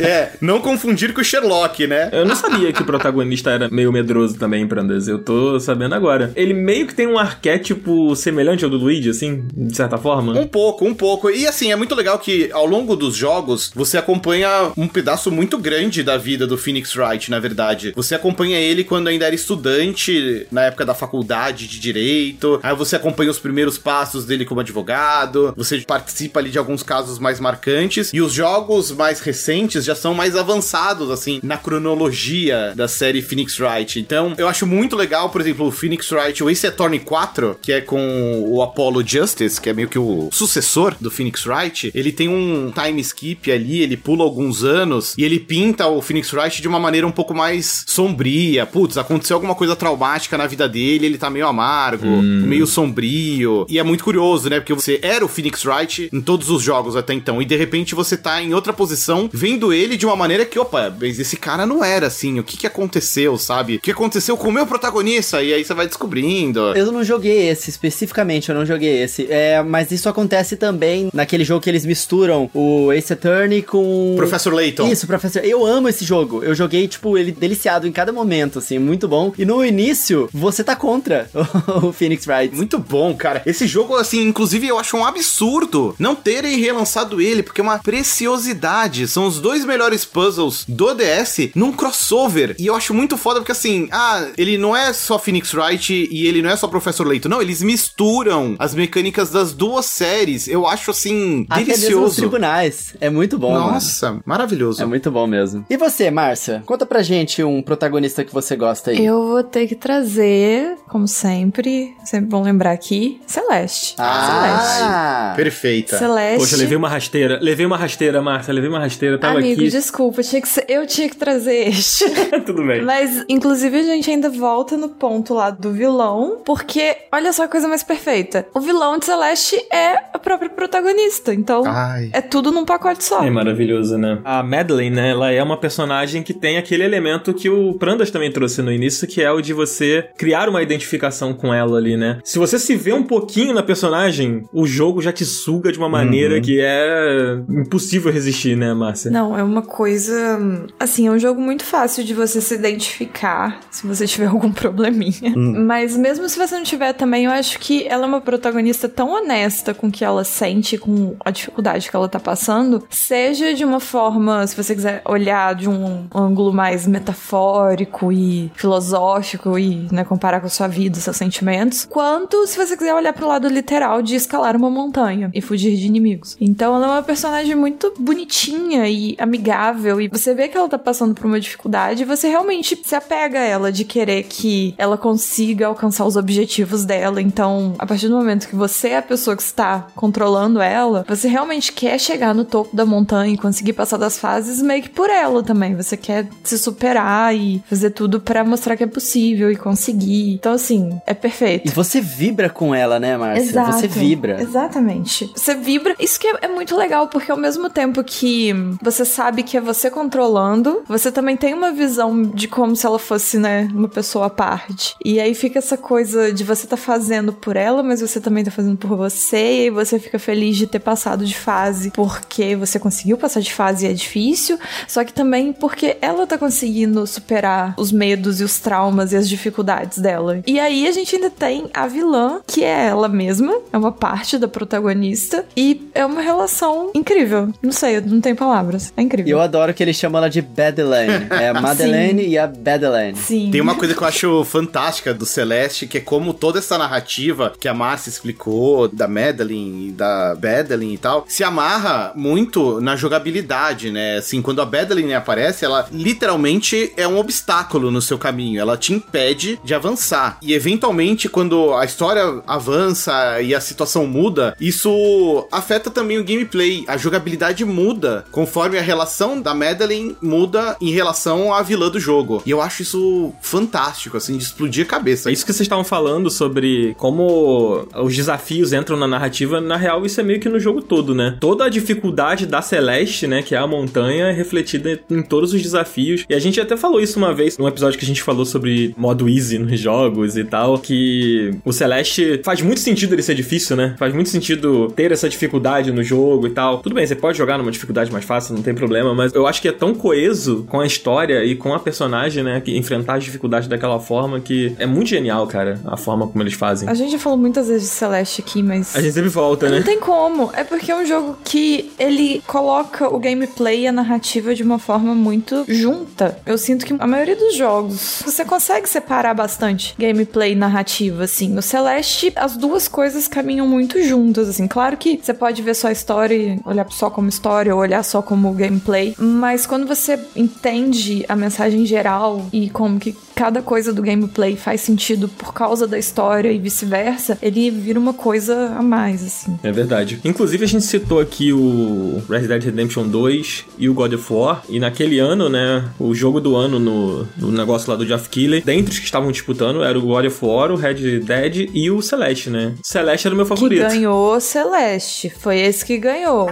[0.02, 2.10] É, não confundir com o Sherlock, né?
[2.12, 5.08] Eu não sabia que o protagonista era meio medroso também, Prandas.
[5.08, 6.32] Eu tô sabendo agora.
[6.36, 10.38] Ele meio que tem um arquétipo tipo, semelhante ao do Luigi, assim, de certa forma?
[10.38, 11.30] Um pouco, um pouco.
[11.30, 15.58] E assim, é muito legal que ao longo dos jogos você acompanha um pedaço muito
[15.58, 17.94] grande da vida do Phoenix Wright, na verdade.
[17.96, 22.60] Você acompanha ele quando ainda era estudante, na época da faculdade de direito.
[22.62, 25.54] Aí você acompanha os primeiros passos dele como advogado.
[25.58, 28.12] Você participa ali de alguns casos mais marcantes.
[28.14, 33.60] E os jogos mais recentes já são mais avançados, assim, na cronologia da série Phoenix
[33.60, 34.00] Wright.
[34.12, 37.72] Então, eu acho muito legal, por exemplo, o Phoenix Wright, o Ace Attorney 4, que
[37.72, 41.94] é com o Apollo Justice, que é meio que o sucessor do Phoenix Wright.
[41.96, 46.34] Ele tem um time skip ali, ele pula alguns anos e ele pinta o Phoenix
[46.34, 48.66] Wright de uma maneira um pouco mais sombria.
[48.66, 52.44] Putz, aconteceu alguma coisa traumática na vida dele, ele tá meio amargo, Hum.
[52.46, 53.66] meio sombrio.
[53.70, 54.60] E é muito curioso, né?
[54.60, 57.42] Porque você era o Phoenix Wright em todos os jogos até então.
[57.42, 60.94] E de repente você tá em outra posição, vendo ele de uma maneira que, opa,
[61.02, 62.40] esse cara não era assim.
[62.40, 63.76] O que que aconteceu, sabe?
[63.78, 65.42] O que aconteceu com o meu protagonista?
[65.44, 66.76] E aí você vai descobrindo.
[66.76, 69.28] Eu não joguei esse, especificamente, eu não joguei esse.
[69.30, 74.14] É, mas isso acontece também naquele jogo que eles misturam o Ace Attorney com.
[74.16, 74.88] Professor Layton.
[74.88, 75.44] Isso, professor.
[75.44, 76.44] Eu amo esse jogo.
[76.44, 79.34] Eu joguei, tipo, ele deliciado em cada momento, assim, muito bom.
[79.38, 81.30] E no início, você tá contra
[81.84, 82.56] o Phoenix Wright.
[82.56, 83.42] Muito bom, cara.
[83.46, 87.80] Esse jogo, assim, inclusive eu acho um absurdo não terem relançado ele, porque é uma
[87.80, 89.08] preciosidade.
[89.08, 92.56] São os dois melhores puzzles do DS num crossover.
[92.60, 96.28] E eu acho muito foda porque, assim, ah, ele não é só Phoenix Wright e
[96.28, 97.30] ele não é só Professor Layton.
[97.30, 100.48] Não, eles misturam as mecânicas das duas séries.
[100.48, 102.16] Eu acho, assim, Até mesmo nos delicioso.
[102.18, 102.96] tribunais.
[103.00, 103.72] É muito bom, mano.
[103.74, 104.82] Nossa, maravilhoso.
[104.82, 105.66] É muito bom mesmo.
[105.70, 106.64] E você, Márcia?
[106.66, 109.06] Conta pra gente um protagonista que você gosta aí.
[109.06, 113.96] Eu vou ter que trazer, como sempre, sempre bom lembrar aqui, Celeste.
[113.98, 115.34] Ah!
[115.36, 115.98] Perfeita.
[115.98, 116.40] Celeste.
[116.40, 117.40] Poxa, levei uma rasteira.
[117.42, 118.54] Levei uma rasteira, Márcia.
[118.54, 119.18] Levei uma rasteira.
[119.18, 119.70] Tava Amigo, aqui.
[119.70, 122.06] desculpa, tinha que ser- eu tinha que trazer este.
[122.46, 122.82] Tudo bem.
[122.84, 127.48] Mas, inclusive, a gente ainda volta no ponto lá do vilão, porque olha só a
[127.48, 128.48] coisa mais perfeita.
[128.54, 132.10] O vilão de Celeste é a própria protagonista, então Ai.
[132.14, 133.24] é tudo num pacote só.
[133.24, 134.20] É maravilhoso, né?
[134.24, 135.12] A Madeline, né?
[135.12, 139.08] Ela é uma personagem que tem aquele elemento que o Prandas também trouxe no início,
[139.08, 142.20] que é o de você criar uma identificação com ela ali, né?
[142.24, 145.90] Se você se vê um pouquinho na personagem, o jogo já te suga de uma
[145.90, 149.12] maneira que é impossível resistir, né, Márcia?
[149.12, 150.40] Não, é uma coisa.
[150.80, 155.34] Assim, é um jogo muito fácil de você se identificar se você tiver algum probleminha.
[155.36, 159.12] Mas mesmo se você não tiver também, eu acho que ela é uma protagonista tão
[159.12, 163.64] honesta com o que ela sente, com a dificuldade que ela tá passando, seja de
[163.64, 170.04] uma forma, se você quiser olhar de um ângulo mais metafórico e filosófico e né,
[170.04, 174.02] comparar com a sua vida, seus sentimentos, quanto se você quiser olhar pro lado literal
[174.02, 176.38] de escalar uma montanha e fugir de inimigos.
[176.40, 180.78] Então ela é uma personagem muito bonitinha e amigável e você vê que ela tá
[180.78, 184.98] passando por uma dificuldade e você realmente se apega a ela de querer que ela
[184.98, 187.22] consiga alcançar os objetivos dela.
[187.22, 191.28] Então, a partir do momento que você é a pessoa que está controlando ela, você
[191.28, 195.10] realmente quer chegar no topo da montanha e conseguir passar das fases meio que por
[195.10, 195.76] ela também.
[195.76, 200.34] Você quer se superar e fazer tudo pra mostrar que é possível e conseguir.
[200.34, 201.70] Então, assim, é perfeito.
[201.70, 203.44] E você vibra com ela, né, Márcia?
[203.44, 203.74] Exato.
[203.74, 204.42] Você vibra.
[204.42, 205.32] Exatamente.
[205.36, 205.96] Você vibra.
[206.00, 209.62] Isso que é, é muito legal, porque ao mesmo tempo que você sabe que é
[209.62, 214.28] você controlando, você também tem uma visão de como se ela fosse, né, uma pessoa
[214.28, 214.96] à parte.
[215.04, 218.52] E aí fica essa coisa de você tá fazendo por ela, mas você também tá
[218.52, 222.80] fazendo por você, e aí você fica feliz de ter passado de fase porque você
[222.80, 227.74] conseguiu passar de fase e é difícil, só que também porque ela tá conseguindo superar
[227.78, 230.42] os medos e os traumas e as dificuldades dela.
[230.46, 234.38] E aí a gente ainda tem a vilã, que é ela mesma, é uma parte
[234.38, 237.50] da protagonista, e é uma relação incrível.
[237.62, 238.94] Não sei, não tenho palavras.
[238.96, 239.38] É E incrível.
[239.38, 241.28] eu adoro que eles chamam ela de Badelaine.
[241.32, 243.18] É a Madeleine e a Badelaine.
[243.32, 243.50] Sim.
[243.50, 247.54] Tem uma coisa que eu acho fantástica do Celeste, que é como toda essa narrativa
[247.58, 252.98] que a Marcia explicou, da Madeline e da Badeline e tal, se amarra muito na
[252.98, 254.18] jogabilidade, né?
[254.18, 258.92] Assim, quando a Badeline aparece, ela literalmente é um obstáculo no seu caminho, ela te
[258.92, 260.38] impede de avançar.
[260.42, 266.84] E eventualmente, quando a história avança e a situação muda, isso afeta também o gameplay.
[266.86, 272.44] A jogabilidade muda conforme a relação da Madeline muda em relação à vilã do jogo.
[272.46, 275.30] E eu acho isso fantástico, assim, de explodir a cabeça.
[275.30, 279.62] É isso que vocês estavam falando sobre como os desafios entram na narrativa.
[279.62, 281.38] Na real, isso é meio que no jogo todo, né?
[281.40, 283.42] Toda a dificuldade da Celeste, né?
[283.42, 286.26] Que é a montanha, é refletida em todos os desafios.
[286.30, 288.94] E a gente até falou isso uma vez num episódio que a gente falou sobre
[288.98, 290.78] modo easy nos jogos e tal.
[290.78, 293.96] Que o Celeste faz muito sentido ele ser difícil, né?
[293.98, 296.80] Faz muito sentido ter essa dificuldade no jogo e tal.
[296.80, 299.62] Tudo bem, você pode jogar numa dificuldade mais fácil, não tem problema, mas eu acho
[299.62, 302.62] que é tão coeso com a história e com a personagem, né?
[302.62, 306.54] Que enfrentar as dificuldades daquela forma que é muito genial, cara, a forma como eles
[306.54, 306.88] fazem.
[306.90, 308.96] A gente já falou muitas vezes de Celeste aqui, mas.
[308.96, 309.84] A gente sempre volta, Não né?
[309.84, 310.50] tem como.
[310.54, 314.80] É porque é um jogo que ele coloca o gameplay e a narrativa de uma
[314.80, 316.38] forma muito junta.
[316.46, 321.50] Eu sinto que a maioria dos jogos você consegue separar bastante gameplay e narrativa, assim.
[321.50, 324.68] No Celeste, as duas coisas caminham muito juntas, assim.
[324.68, 328.04] Claro que você pode ver só a história e olhar só como história ou olhar
[328.04, 333.92] só como gameplay, mas quando você entende a mensagem geral e como que cada coisa
[333.94, 338.82] do gameplay faz sentido por causa da história e vice-versa, ele vira uma coisa a
[338.84, 339.58] mais, assim.
[339.64, 340.20] É verdade.
[340.24, 344.64] Inclusive, a gente citou aqui o Red Dead Redemption 2 e o God of War.
[344.70, 348.62] E naquele ano, né, o jogo do ano no, no negócio lá do Jeff Keighley,
[348.62, 352.02] dentre os que estavam disputando, era o God of War, o Red Dead e o
[352.02, 352.74] Celeste, né?
[352.84, 353.82] Celeste era o meu Que favorito.
[353.88, 355.30] ganhou Celeste.
[355.40, 356.48] Foi esse que ganhou.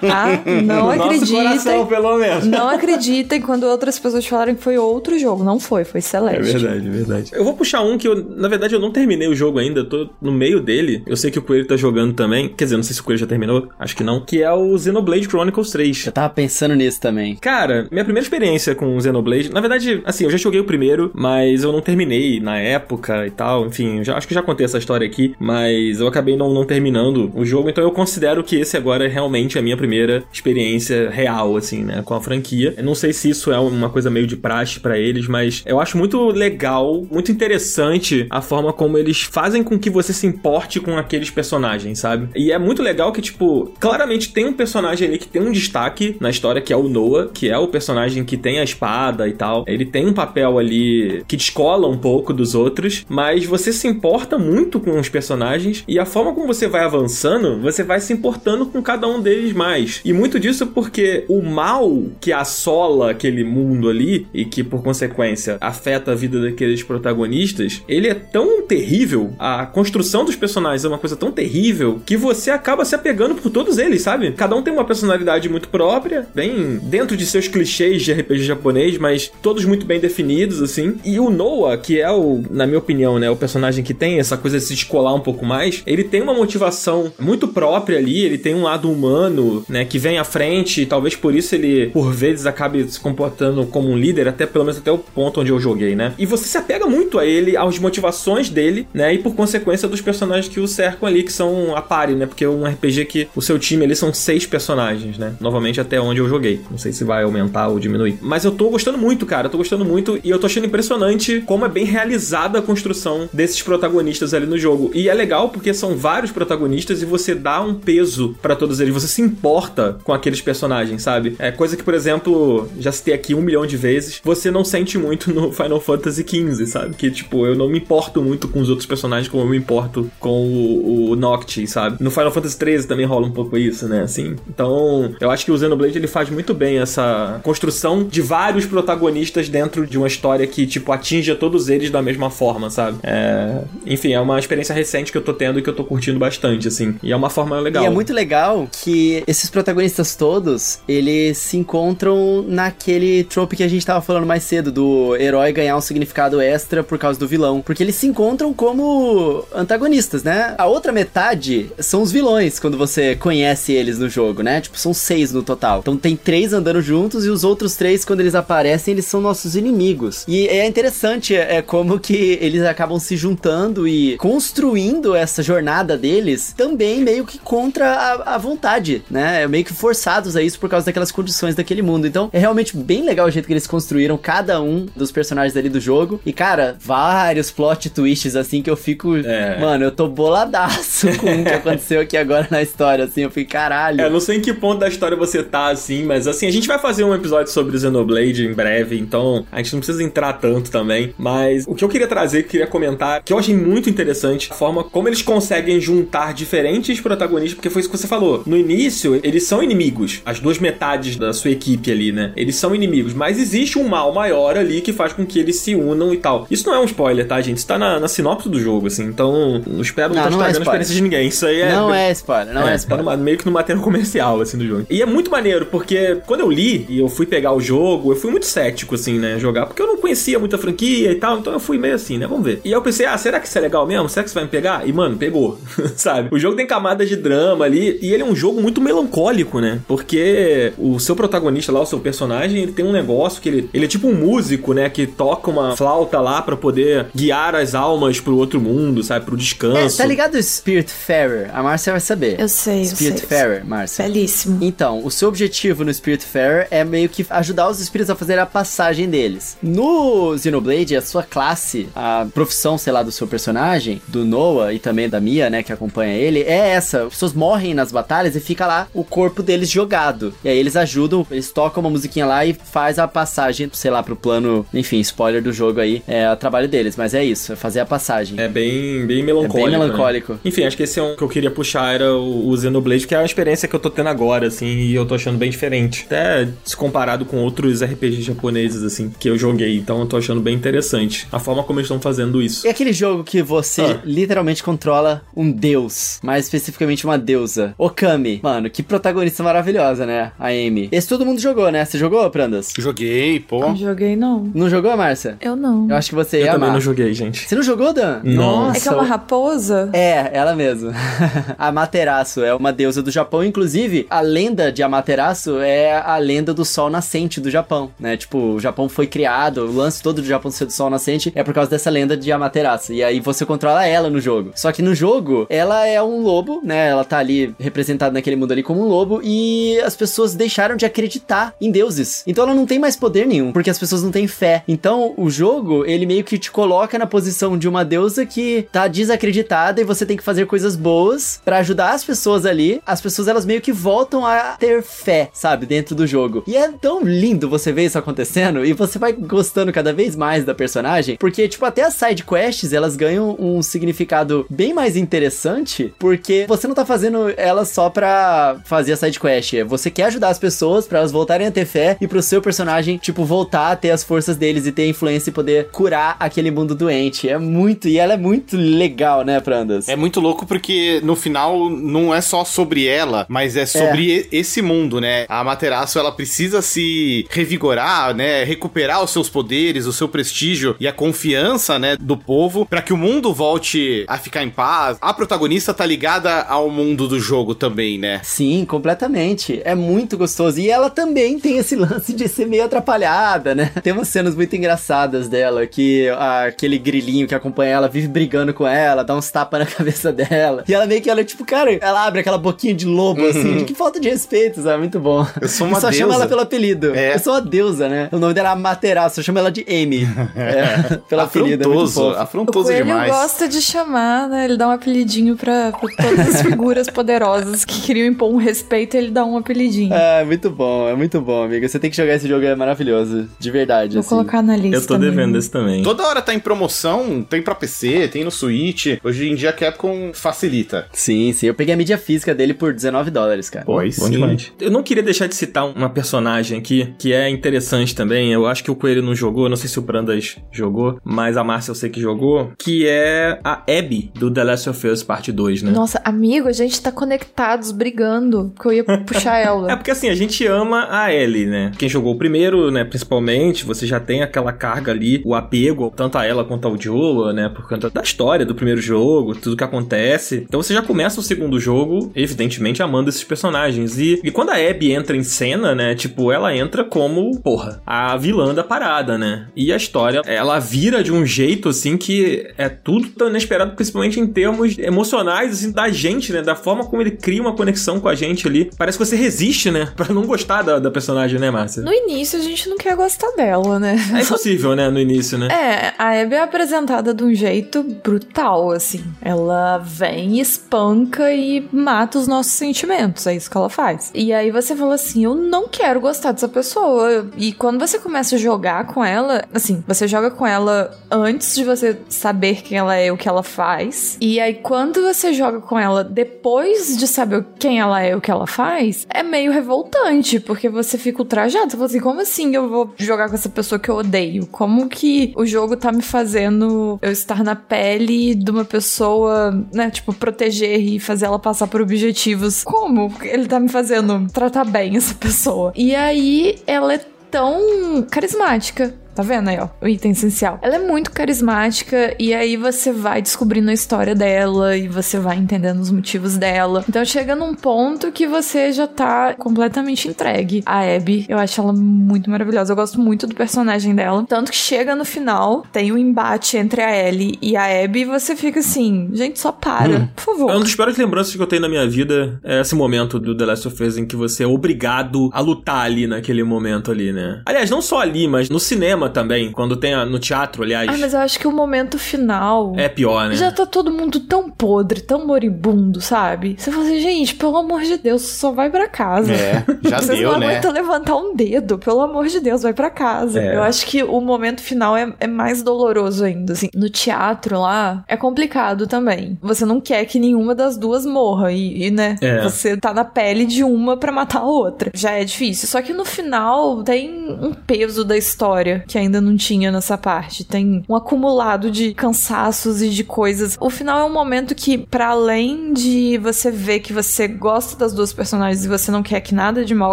[0.00, 0.42] Tá?
[0.64, 1.86] Não nosso coração, acreditem.
[1.86, 2.46] pelo menos.
[2.46, 5.44] Não acreditem quando outras pessoas falaram que foi outro jogo.
[5.44, 6.56] Não foi, foi Celeste.
[6.56, 7.30] É verdade, é verdade.
[7.32, 9.88] Eu vou puxar um que eu, na verdade, eu não terminei o jogo ainda, eu
[9.88, 11.02] tô no meio dele.
[11.06, 12.48] Eu sei que o Coelho tá jogando também.
[12.48, 14.20] Quer dizer, não sei se o Coelho já terminou, acho que não.
[14.24, 16.06] Que é o Xenoblade Chronicles 3.
[16.06, 17.36] Eu tava pensando nisso também.
[17.36, 21.10] Cara, minha primeira experiência com o Xenoblade, na verdade, assim, eu já joguei o primeiro,
[21.14, 23.66] mas eu não terminei na época e tal.
[23.66, 26.64] Enfim, eu já, acho que já contei essa história aqui, mas eu acabei não, não
[26.64, 31.10] terminando o jogo, então eu considero que esse agora é realmente a minha primeira experiência
[31.10, 32.74] real, assim, né, com a franquia.
[32.76, 35.78] Eu não sei se isso é uma coisa meio de praxe pra eles, mas eu
[35.78, 40.80] acho muito legal, muito interessante a forma como eles fazem com que você se importe
[40.80, 42.28] com aqueles personagens, sabe?
[42.34, 46.16] E é muito legal que, tipo, claramente tem um personagem ali que tem um destaque
[46.18, 49.32] na história, que é o Noah, que é o personagem que tem a espada e
[49.32, 49.64] tal.
[49.68, 54.36] Ele tem um papel ali que descola um pouco dos outros, mas você se importa
[54.36, 58.66] muito com os personagens e a forma como você vai avançando, você vai se importando
[58.66, 60.00] com cada um deles mais.
[60.04, 65.59] E muito disso porque o mal que assola aquele mundo ali e que por consequência
[65.60, 70.98] afeta a vida daqueles protagonistas, ele é tão terrível, a construção dos personagens é uma
[70.98, 74.32] coisa tão terrível que você acaba se apegando por todos eles, sabe?
[74.32, 78.98] Cada um tem uma personalidade muito própria, bem dentro de seus clichês de RPG japonês,
[78.98, 80.96] mas todos muito bem definidos assim.
[81.04, 84.36] E o Noah, que é o, na minha opinião, né, o personagem que tem essa
[84.36, 88.38] coisa de se descolar um pouco mais, ele tem uma motivação muito própria ali, ele
[88.38, 92.12] tem um lado humano, né, que vem à frente, e talvez por isso ele por
[92.12, 95.60] vezes acabe se comportando como um líder, até pelo menos até o ponto onde eu
[95.60, 96.14] joguei, né?
[96.18, 99.14] E você se apega muito a ele, às motivações dele, né?
[99.14, 102.26] E por consequência dos personagens que o cercam ali, que são a pare, né?
[102.26, 105.34] Porque é um RPG que o seu time ali são seis personagens, né?
[105.40, 106.60] Novamente até onde eu joguei.
[106.70, 108.18] Não sei se vai aumentar ou diminuir.
[108.20, 109.46] Mas eu tô gostando muito, cara.
[109.46, 113.28] Eu tô gostando muito e eu tô achando impressionante como é bem realizada a construção
[113.32, 114.90] desses protagonistas ali no jogo.
[114.94, 118.94] E é legal porque são vários protagonistas e você dá um peso pra todos eles.
[118.94, 121.36] Você se importa com aqueles personagens, sabe?
[121.38, 124.98] É coisa que, por exemplo, já citei aqui um milhão de vezes, você não sente
[124.98, 126.94] muito no Final Fantasy XV, sabe?
[126.94, 130.10] Que, tipo, eu não me importo muito com os outros personagens como eu me importo
[130.18, 131.96] com o, o Noctis, sabe?
[132.00, 134.02] No Final Fantasy XIII também rola um pouco isso, né?
[134.02, 134.36] Assim.
[134.48, 139.48] Então, eu acho que o Xenoblade ele faz muito bem essa construção de vários protagonistas
[139.48, 142.98] dentro de uma história que, tipo, atinja todos eles da mesma forma, sabe?
[143.02, 143.62] É...
[143.86, 146.68] Enfim, é uma experiência recente que eu tô tendo e que eu tô curtindo bastante,
[146.68, 146.96] assim.
[147.02, 147.82] E é uma forma legal.
[147.82, 153.68] E é muito legal que esses protagonistas todos, eles se encontram naquele trope que a
[153.68, 157.62] gente tava falando mais cedo, do herói ganhar um significado extra por causa do vilão.
[157.62, 160.54] Porque eles se encontram como antagonistas, né?
[160.58, 164.60] A outra metade são os vilões, quando você conhece eles no jogo, né?
[164.60, 165.80] Tipo, são seis no total.
[165.80, 169.56] Então tem três andando juntos e os outros três, quando eles aparecem, eles são nossos
[169.56, 170.24] inimigos.
[170.26, 176.52] E é interessante, é como que eles acabam se juntando e construindo essa jornada deles
[176.56, 179.42] também meio que contra a, a vontade, né?
[179.42, 182.06] É meio que forçados a isso por causa daquelas condições daquele mundo.
[182.06, 185.19] Então é realmente bem legal o jeito que eles construíram cada um dos personagens
[185.56, 186.20] ali do jogo.
[186.24, 189.16] E cara, vários plot twists assim que eu fico.
[189.16, 189.58] É.
[189.58, 193.22] Mano, eu tô boladaço com o que aconteceu aqui agora na história, assim.
[193.22, 194.00] Eu fiquei, caralho.
[194.00, 196.50] É, eu não sei em que ponto da história você tá, assim, mas assim, a
[196.50, 200.02] gente vai fazer um episódio sobre o Xenoblade em breve, então a gente não precisa
[200.02, 201.14] entrar tanto também.
[201.18, 204.84] Mas o que eu queria trazer, queria comentar, que eu achei muito interessante, a forma
[204.84, 208.42] como eles conseguem juntar diferentes protagonistas, porque foi isso que você falou.
[208.46, 212.32] No início, eles são inimigos, as duas metades da sua equipe ali, né?
[212.36, 215.74] Eles são inimigos, mas existe um mal maior ali que faz com que eles se
[215.74, 216.46] unam e tal.
[216.50, 217.56] Isso não é um spoiler, tá, gente?
[217.58, 220.44] Isso tá na, na sinopse do jogo, assim, então não espero não, Não, estar não
[220.44, 220.82] é estragando a spoiler.
[220.82, 221.28] experiência de ninguém.
[221.28, 221.72] Isso aí é.
[221.72, 223.04] Não é spoiler, não é, tá spoiler.
[223.04, 224.86] numa- meio que no material comercial, assim, do jogo.
[224.90, 228.16] E é muito maneiro, porque quando eu li e eu fui pegar o jogo, eu
[228.16, 231.52] fui muito cético, assim, né, jogar, porque eu não conhecia muita franquia e tal, então
[231.52, 232.60] eu fui meio assim, né, vamos ver.
[232.64, 234.08] E aí eu pensei, ah, será que isso é legal mesmo?
[234.08, 234.86] Será que isso vai me pegar?
[234.86, 235.58] E, mano, pegou,
[235.96, 236.28] sabe?
[236.30, 239.80] O jogo tem camadas de drama ali, e ele é um jogo muito melancólico, né,
[239.88, 243.84] porque o seu protagonista lá, o seu personagem, ele tem um negócio que ele, ele
[243.84, 248.20] é tipo um músico, né, que toca uma flauta lá pra poder guiar as almas
[248.20, 249.24] pro outro outro mundo, sabe?
[249.24, 249.94] Pro descanso.
[249.94, 251.50] É, tá ligado o Spiritfarer?
[251.54, 252.40] A Márcia vai saber.
[252.40, 252.96] Eu sei, eu sei.
[252.96, 254.04] Spiritfarer, Márcia.
[254.04, 254.58] Belíssimo.
[254.60, 258.46] Então, o seu objetivo no Spiritfarer é meio que ajudar os espíritos a fazer a
[258.46, 259.56] passagem deles.
[259.62, 264.78] No Xenoblade, a sua classe, a profissão, sei lá, do seu personagem, do Noah e
[264.78, 267.04] também da Mia, né, que acompanha ele, é essa.
[267.04, 270.34] As pessoas morrem nas batalhas e fica lá o corpo deles jogado.
[270.44, 274.02] E aí eles ajudam, eles tocam uma musiquinha lá e faz a passagem, sei lá,
[274.02, 277.56] pro plano, enfim, spoiler do jogo aí, é o trabalho deles, mas é isso, é
[277.56, 278.38] fazer a passagem.
[278.40, 279.58] É bem, bem melancólico.
[279.58, 279.78] É bem né?
[279.78, 280.40] melancólico.
[280.44, 283.14] Enfim, acho que esse é um que eu queria puxar, era o, o Xenoblade, que
[283.14, 286.04] é uma experiência que eu tô tendo agora, assim, e eu tô achando bem diferente.
[286.06, 289.76] Até se comparado com outros RPGs japoneses, assim, que eu joguei.
[289.76, 292.66] Então eu tô achando bem interessante a forma como eles estão fazendo isso.
[292.66, 294.00] E aquele jogo que você Ah.
[294.04, 298.40] literalmente controla um deus, mais especificamente uma deusa, Okami.
[298.42, 300.32] Mano, que protagonista maravilhosa, né?
[300.38, 300.88] A Amy.
[300.92, 301.84] Esse todo mundo jogou, né?
[301.84, 302.72] Você jogou, Prandas?
[302.78, 303.60] Joguei, pô.
[303.60, 304.50] Não joguei, não.
[304.54, 305.36] Não jogou, Márcia?
[305.40, 305.88] Eu não.
[305.90, 306.74] Eu acho que você Eu ia também amar.
[306.74, 307.46] não joguei, gente.
[307.46, 308.20] Você não jogou, Dan?
[308.22, 308.66] Não.
[308.66, 308.78] Nossa.
[308.78, 309.90] É que é uma raposa?
[309.92, 310.92] É, ela mesma.
[311.58, 313.44] a Materaço é uma deusa do Japão.
[313.44, 318.16] Inclusive, a lenda de Amaterasu é a lenda do sol nascente do Japão, né?
[318.16, 321.42] Tipo, o Japão foi criado, o lance todo do Japão ser do sol nascente é
[321.42, 322.92] por causa dessa lenda de Amaterasu.
[322.92, 324.52] E aí você controla ela no jogo.
[324.54, 326.88] Só que no jogo, ela é um lobo, né?
[326.88, 330.84] Ela tá ali representada naquele mundo ali como um lobo e as pessoas deixaram de
[330.84, 332.22] acreditar em deuses.
[332.26, 334.59] Então ela não tem mais poder nenhum, porque as pessoas não têm fé.
[334.66, 338.88] Então o jogo, ele meio que te coloca na posição de uma deusa que tá
[338.88, 342.80] desacreditada e você tem que fazer coisas boas pra ajudar as pessoas ali.
[342.86, 346.42] As pessoas elas meio que voltam a ter fé, sabe, dentro do jogo.
[346.46, 350.44] E é tão lindo você ver isso acontecendo e você vai gostando cada vez mais
[350.44, 355.92] da personagem, porque tipo até as side quests, elas ganham um significado bem mais interessante,
[355.98, 360.28] porque você não tá fazendo elas só pra fazer a side quest, você quer ajudar
[360.28, 363.76] as pessoas pra elas voltarem a ter fé e pro seu personagem, tipo, voltar a
[363.76, 367.28] ter as forças deles e ter influência e poder curar aquele mundo doente.
[367.28, 369.88] É muito, e ela é muito legal, né, Prandas?
[369.88, 374.38] É muito louco porque no final não é só sobre ela, mas é sobre e-
[374.38, 375.24] esse mundo, né?
[375.28, 378.42] A Materaço ela precisa se revigorar, né?
[378.44, 382.92] Recuperar os seus poderes, o seu prestígio e a confiança, né, do povo para que
[382.92, 384.98] o mundo volte a ficar em paz.
[385.00, 388.20] A protagonista tá ligada ao mundo do jogo também, né?
[388.24, 389.60] Sim, completamente.
[389.64, 390.58] É muito gostoso.
[390.58, 393.70] E ela também tem esse lance de ser meio atrapalhada, né?
[393.82, 398.54] Tem umas cenas muito engraçadas dela, que ah, aquele grilinho que acompanha ela vive brigando
[398.54, 400.64] com ela, dá uns tapas na cabeça dela.
[400.66, 403.64] E ela meio que, ela, tipo, cara, ela abre aquela boquinha de lobo, assim.
[403.64, 404.78] Que falta de respeito, sabe?
[404.78, 405.26] Muito bom.
[405.40, 406.14] Eu sou uma e só chama deusa.
[406.14, 406.94] ela pelo apelido.
[406.94, 407.14] É.
[407.14, 408.08] Eu sou uma deusa, né?
[408.10, 410.08] O nome dela é Materaço, eu chamo ela de Amy.
[410.34, 411.64] é, pelo apelido.
[411.64, 412.02] É afrontoso.
[412.02, 413.12] O afrontoso Coelho demais.
[413.12, 414.46] gosta de chamar, né?
[414.46, 418.96] Ele dá um apelidinho pra, pra todas as figuras poderosas que queriam impor um respeito,
[418.96, 419.92] ele dá um apelidinho.
[419.92, 421.68] É, muito bom, é muito bom, amiga.
[421.68, 423.28] Você tem que jogar esse jogo, é maravilhoso.
[423.38, 424.14] De verdade, Vou assim.
[424.30, 424.76] Colocar na lista.
[424.76, 425.10] Eu tô também.
[425.10, 425.82] devendo esse também.
[425.82, 428.98] Toda hora tá em promoção, tem pra PC, tem no Switch.
[429.02, 430.86] Hoje em dia a Capcom facilita.
[430.92, 431.46] Sim, sim.
[431.46, 433.64] Eu peguei a mídia física dele por 19 dólares, cara.
[433.64, 434.10] Pô, aí Bom sim.
[434.12, 434.52] demais.
[434.60, 438.32] Eu não queria deixar de citar uma personagem aqui que é interessante também.
[438.32, 441.44] Eu acho que o Coelho não jogou, não sei se o Brandas jogou, mas a
[441.44, 445.32] Márcia eu sei que jogou, que é a Abby do The Last of Us Parte
[445.32, 445.70] 2, né?
[445.70, 449.76] Nossa, amigo, a gente tá conectados, brigando, porque eu ia puxar É ela.
[449.76, 451.70] porque assim, a gente ama a Ellie, né?
[451.78, 456.18] Quem jogou o primeiro, né, principalmente, você já tem aquela carga ali, o apego, tanto
[456.18, 457.48] a ela quanto ao Joel, né?
[457.48, 460.44] Por conta da história do primeiro jogo, tudo que acontece.
[460.48, 464.00] Então você já começa o segundo jogo, evidentemente, amando esses personagens.
[464.00, 465.94] E, e quando a Abby entra em cena, né?
[465.94, 469.46] Tipo, ela entra como, porra, a vilã da parada, né?
[469.54, 474.18] E a história, ela vira de um jeito, assim, que é tudo tão inesperado, principalmente
[474.18, 476.42] em termos emocionais, assim, da gente, né?
[476.42, 478.72] Da forma como ele cria uma conexão com a gente ali.
[478.76, 479.88] Parece que você resiste, né?
[479.94, 481.80] Pra não gostar da, da personagem, né, Márcia?
[481.80, 483.99] No início a gente não quer gostar dela, né?
[484.14, 484.88] É impossível, né?
[484.90, 485.48] No início, né?
[485.50, 489.04] É, a Abby é apresentada de um jeito brutal, assim.
[489.20, 493.26] Ela vem, espanca e mata os nossos sentimentos.
[493.26, 494.10] É isso que ela faz.
[494.14, 497.28] E aí você fala assim: eu não quero gostar dessa pessoa.
[497.36, 501.64] E quando você começa a jogar com ela, assim, você joga com ela antes de
[501.64, 504.16] você saber quem ela é o que ela faz.
[504.20, 508.30] E aí quando você joga com ela depois de saber quem ela é o que
[508.30, 511.70] ela faz, é meio revoltante, porque você fica ultrajado.
[511.70, 514.46] Você fala assim: como assim eu vou jogar com essa pessoa que eu odeio?
[514.46, 519.90] Como que o jogo tá me fazendo eu estar na pele de uma pessoa, né?
[519.90, 522.64] Tipo, proteger e fazer ela passar por objetivos.
[522.64, 525.72] Como ele tá me fazendo tratar bem essa pessoa?
[525.76, 528.94] E aí ela é tão carismática.
[529.14, 529.68] Tá vendo aí, ó?
[529.80, 530.58] O item essencial.
[530.62, 535.36] Ela é muito carismática e aí você vai descobrindo a história dela e você vai
[535.36, 536.84] entendendo os motivos dela.
[536.88, 540.62] Então chega num ponto que você já tá completamente entregue.
[540.64, 542.72] A Abby, eu acho ela muito maravilhosa.
[542.72, 544.24] Eu gosto muito do personagem dela.
[544.28, 548.04] Tanto que chega no final, tem um embate entre a Ellie e a Abby e
[548.04, 550.50] você fica assim, gente, só para, por favor.
[550.50, 553.36] É uma das piores lembranças que eu tenho na minha vida é esse momento do
[553.36, 557.12] The Last of Us em que você é obrigado a lutar ali naquele momento ali,
[557.12, 557.42] né?
[557.46, 560.88] Aliás, não só ali, mas no cinema também, quando tem a, no teatro, aliás.
[560.88, 562.74] Ah, mas eu acho que o momento final.
[562.76, 563.34] É pior, né?
[563.36, 566.56] Já tá todo mundo tão podre, tão moribundo, sabe?
[566.58, 569.32] Você fala assim, gente, pelo amor de Deus, só vai pra casa.
[569.32, 570.46] É, já Vocês deu, não né?
[570.48, 573.40] aguentam levantar um dedo, pelo amor de Deus, vai pra casa.
[573.40, 573.56] É.
[573.56, 576.68] Eu acho que o momento final é, é mais doloroso ainda, assim.
[576.74, 579.38] No teatro lá, é complicado também.
[579.40, 582.42] Você não quer que nenhuma das duas morra e, e, né, É.
[582.42, 584.90] você tá na pele de uma pra matar a outra.
[584.94, 585.68] Já é difícil.
[585.68, 590.42] Só que no final tem um peso da história que ainda não tinha nessa parte.
[590.42, 593.56] Tem um acumulado de cansaços e de coisas.
[593.60, 597.94] O final é um momento que, para além de você ver que você gosta das
[597.94, 599.92] duas personagens e você não quer que nada de mal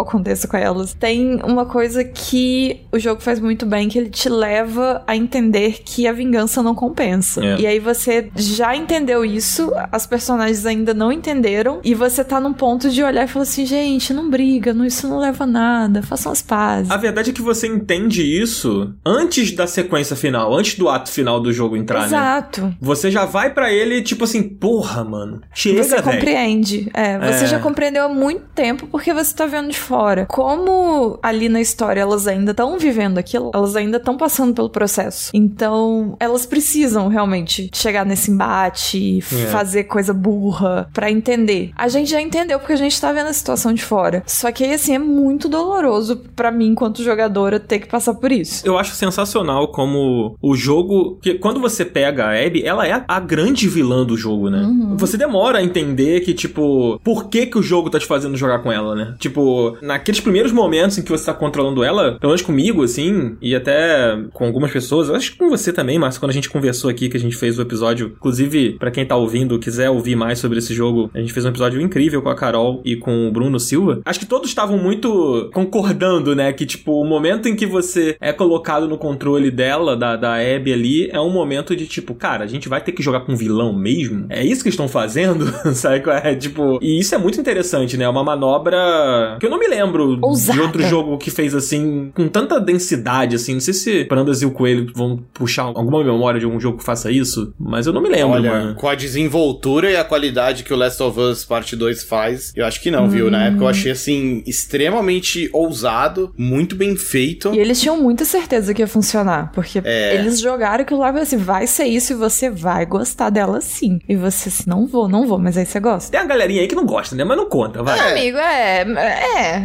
[0.00, 4.28] aconteça com elas, tem uma coisa que o jogo faz muito bem, que ele te
[4.28, 7.44] leva a entender que a vingança não compensa.
[7.44, 7.60] É.
[7.60, 12.52] E aí você já entendeu isso, as personagens ainda não entenderam, e você tá num
[12.52, 16.02] ponto de olhar e falar assim, gente, não briga, não, isso não leva a nada,
[16.02, 16.90] façam as pazes.
[16.90, 21.40] A verdade é que você entende isso antes da sequência final, antes do ato final
[21.40, 22.06] do jogo entrar, né?
[22.06, 22.74] Exato.
[22.80, 25.40] Você já vai pra ele, tipo assim, porra, mano.
[25.52, 26.90] Chega, Você compreende.
[26.94, 27.48] É, você É.
[27.48, 30.26] já compreendeu há muito tempo porque você tá vendo de fora.
[30.28, 35.30] Como ali na história elas ainda estão vivendo aquilo, elas ainda estão passando pelo processo.
[35.34, 39.46] Então, elas precisam realmente chegar nesse embate, É.
[39.46, 41.70] fazer coisa burra pra entender.
[41.76, 44.22] A gente já entendeu porque a gente tá vendo a situação de fora.
[44.26, 48.30] Só que aí, assim, é muito doloroso pra mim, enquanto jogadora, ter que passar por
[48.32, 48.66] isso.
[48.66, 51.18] Eu acho sensacional como o jogo.
[51.22, 54.66] Que quando você pega a Abby, ela é a grande vilã do jogo, né?
[54.96, 58.60] Você demora a entender que, tipo, por que, que o jogo tá te fazendo jogar
[58.60, 59.14] com ela, né?
[59.18, 63.54] Tipo, naqueles primeiros momentos em que você tá controlando ela, pelo menos comigo, assim, e
[63.54, 66.90] até com algumas pessoas, eu acho que com você também, Márcio, quando a gente conversou
[66.90, 70.38] aqui, que a gente fez o episódio, inclusive, pra quem tá ouvindo, quiser ouvir mais
[70.38, 73.32] sobre esse jogo, a gente fez um episódio incrível com a Carol e com o
[73.32, 74.00] Bruno Silva.
[74.04, 76.52] Acho que todos estavam muito concordando, né?
[76.52, 80.72] Que, tipo, o momento em que você é colocado no controle dela, da, da Abby
[80.72, 83.36] ali, é um momento de, tipo, cara, a gente vai ter que jogar com um
[83.36, 84.26] vilão mesmo?
[84.28, 85.46] É isso que estão fazendo?
[85.74, 86.34] Sabe qual é?
[86.34, 88.04] Tipo, e isso é muito interessante, né?
[88.04, 90.60] É uma manobra que eu não me lembro de Ousada.
[90.62, 93.54] outro jogo que fez assim, com tanta densidade, assim.
[93.54, 96.84] Não sei se Prandas e o Coelho vão puxar alguma memória de algum jogo que
[96.84, 98.74] faça isso, mas eu não me lembro, Olha, mano.
[98.74, 102.66] com a desenvoltura e a qualidade que o Last of Us Parte 2 faz, eu
[102.66, 103.30] acho que não, viu?
[103.30, 107.54] Na época eu achei, assim, extremamente ousado, muito bem feito.
[107.54, 110.14] E eles tinham muita certeza que ia funcionar, porque É.
[110.16, 113.60] eles jogaram aquilo lá e falaram assim, vai ser isso e você vai gostar dela
[113.60, 114.00] sim.
[114.08, 116.10] E você assim, não vou, não vou, mas aí você gosta.
[116.10, 117.24] Tem a galerinha aí que não gosta, né?
[117.24, 117.98] Mas não conta, vai.
[117.98, 118.12] É.
[118.12, 118.82] Amigo, é,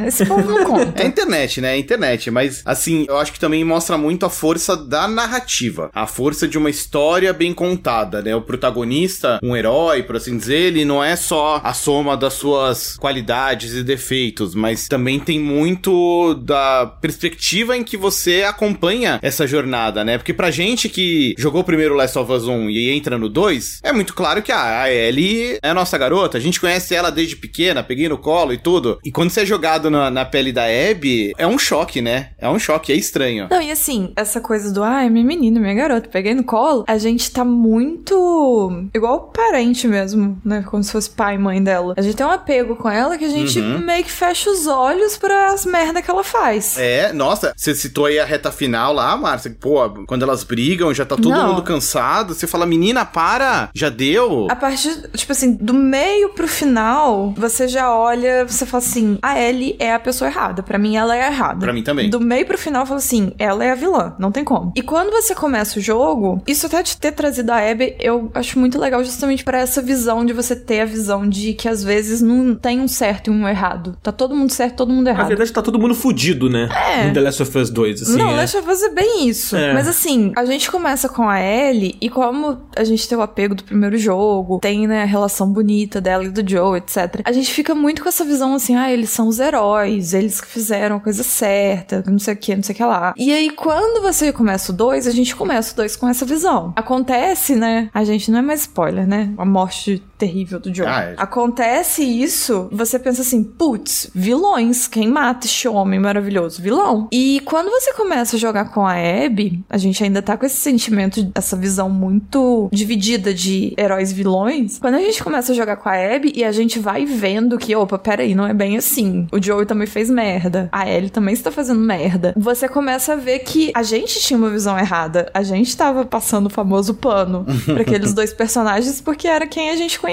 [0.03, 1.03] é, esse povo não É conta.
[1.03, 1.69] a internet, né?
[1.69, 2.29] É a internet.
[2.31, 5.89] Mas, assim, eu acho que também mostra muito a força da narrativa.
[5.93, 8.35] A força de uma história bem contada, né?
[8.35, 12.97] O protagonista, um herói, por assim dizer, ele não é só a soma das suas
[12.97, 18.82] qualidades e defeitos, mas também tem muito da perspectiva em que você acompanha
[19.21, 20.17] essa jornada, né?
[20.17, 23.79] Porque pra gente que jogou o primeiro Last of Us 1 e entra no 2,
[23.83, 26.37] é muito claro que a Ellie é a nossa garota.
[26.37, 28.99] A gente conhece ela desde pequena, peguei no colo e tudo.
[29.03, 32.31] E quando você é jogado na, na pele da Abby, é um choque, né?
[32.37, 33.47] É um choque, é estranho.
[33.49, 36.97] Não, e assim, essa coisa do, ai, minha menina, minha garota, peguei no colo, a
[36.97, 40.63] gente tá muito igual parente mesmo, né?
[40.69, 41.93] Como se fosse pai e mãe dela.
[41.97, 45.17] A gente tem um apego com ela que a gente meio que fecha os olhos
[45.17, 46.77] para as merda que ela faz.
[46.77, 49.55] É, nossa, você citou aí a reta final lá, Márcia.
[49.59, 51.49] Pô, quando elas brigam, já tá todo Não.
[51.49, 52.33] mundo cansado.
[52.33, 54.47] Você fala, menina, para, já deu.
[54.49, 59.39] A partir, tipo assim, do meio pro final, você já olha, você fala assim, a
[59.39, 60.63] Ellie é a pessoa errada.
[60.63, 61.59] Pra mim, ela é a errada.
[61.59, 62.09] Pra mim também.
[62.09, 64.71] Do meio pro final, eu falo assim, ela é a vilã, não tem como.
[64.75, 68.57] E quando você começa o jogo, isso até de ter trazido a Abby, eu acho
[68.59, 72.21] muito legal justamente pra essa visão de você ter a visão de que às vezes
[72.21, 73.97] não tem um certo e um errado.
[74.01, 75.27] Tá todo mundo certo, todo mundo Na errado.
[75.27, 76.69] verdade, tá todo mundo fudido, né?
[76.71, 77.07] É.
[77.07, 78.17] No The Last of Us 2, assim.
[78.17, 78.43] não, é.
[78.57, 79.55] Of Us é bem isso.
[79.55, 79.73] É.
[79.73, 83.55] Mas assim, a gente começa com a Ellie e como a gente tem o apego
[83.55, 87.21] do primeiro jogo, tem, né, a relação bonita dela e do Joe, etc.
[87.23, 90.47] A gente fica muito com essa visão assim, ah, eles são os heróis, eles que
[90.47, 93.13] fizeram a coisa certa, não sei o que, não sei o que lá.
[93.17, 96.73] E aí, quando você começa o 2, a gente começa o 2 com essa visão.
[96.75, 100.89] Acontece, né, a gente não é mais spoiler, né, a morte terrível do jogo.
[100.89, 101.15] Ah, é.
[101.17, 106.61] Acontece isso, você pensa assim, putz, vilões, quem mata este homem maravilhoso?
[106.61, 107.09] Vilão.
[107.11, 110.57] E quando você começa a jogar com a Abby, a gente ainda tá com esse
[110.57, 114.79] sentimento, essa visão muito dividida de heróis vilões.
[114.79, 117.75] Quando a gente começa a jogar com a Abby e a gente vai vendo que,
[117.75, 119.27] opa, peraí, não é bem assim.
[119.31, 120.69] O Joey também fez merda.
[120.71, 122.33] A Ellie também está fazendo merda.
[122.37, 125.29] Você começa a ver que a gente tinha uma visão errada.
[125.33, 129.75] A gente tava passando o famoso pano pra aqueles dois personagens porque era quem a
[129.75, 130.12] gente conhecia.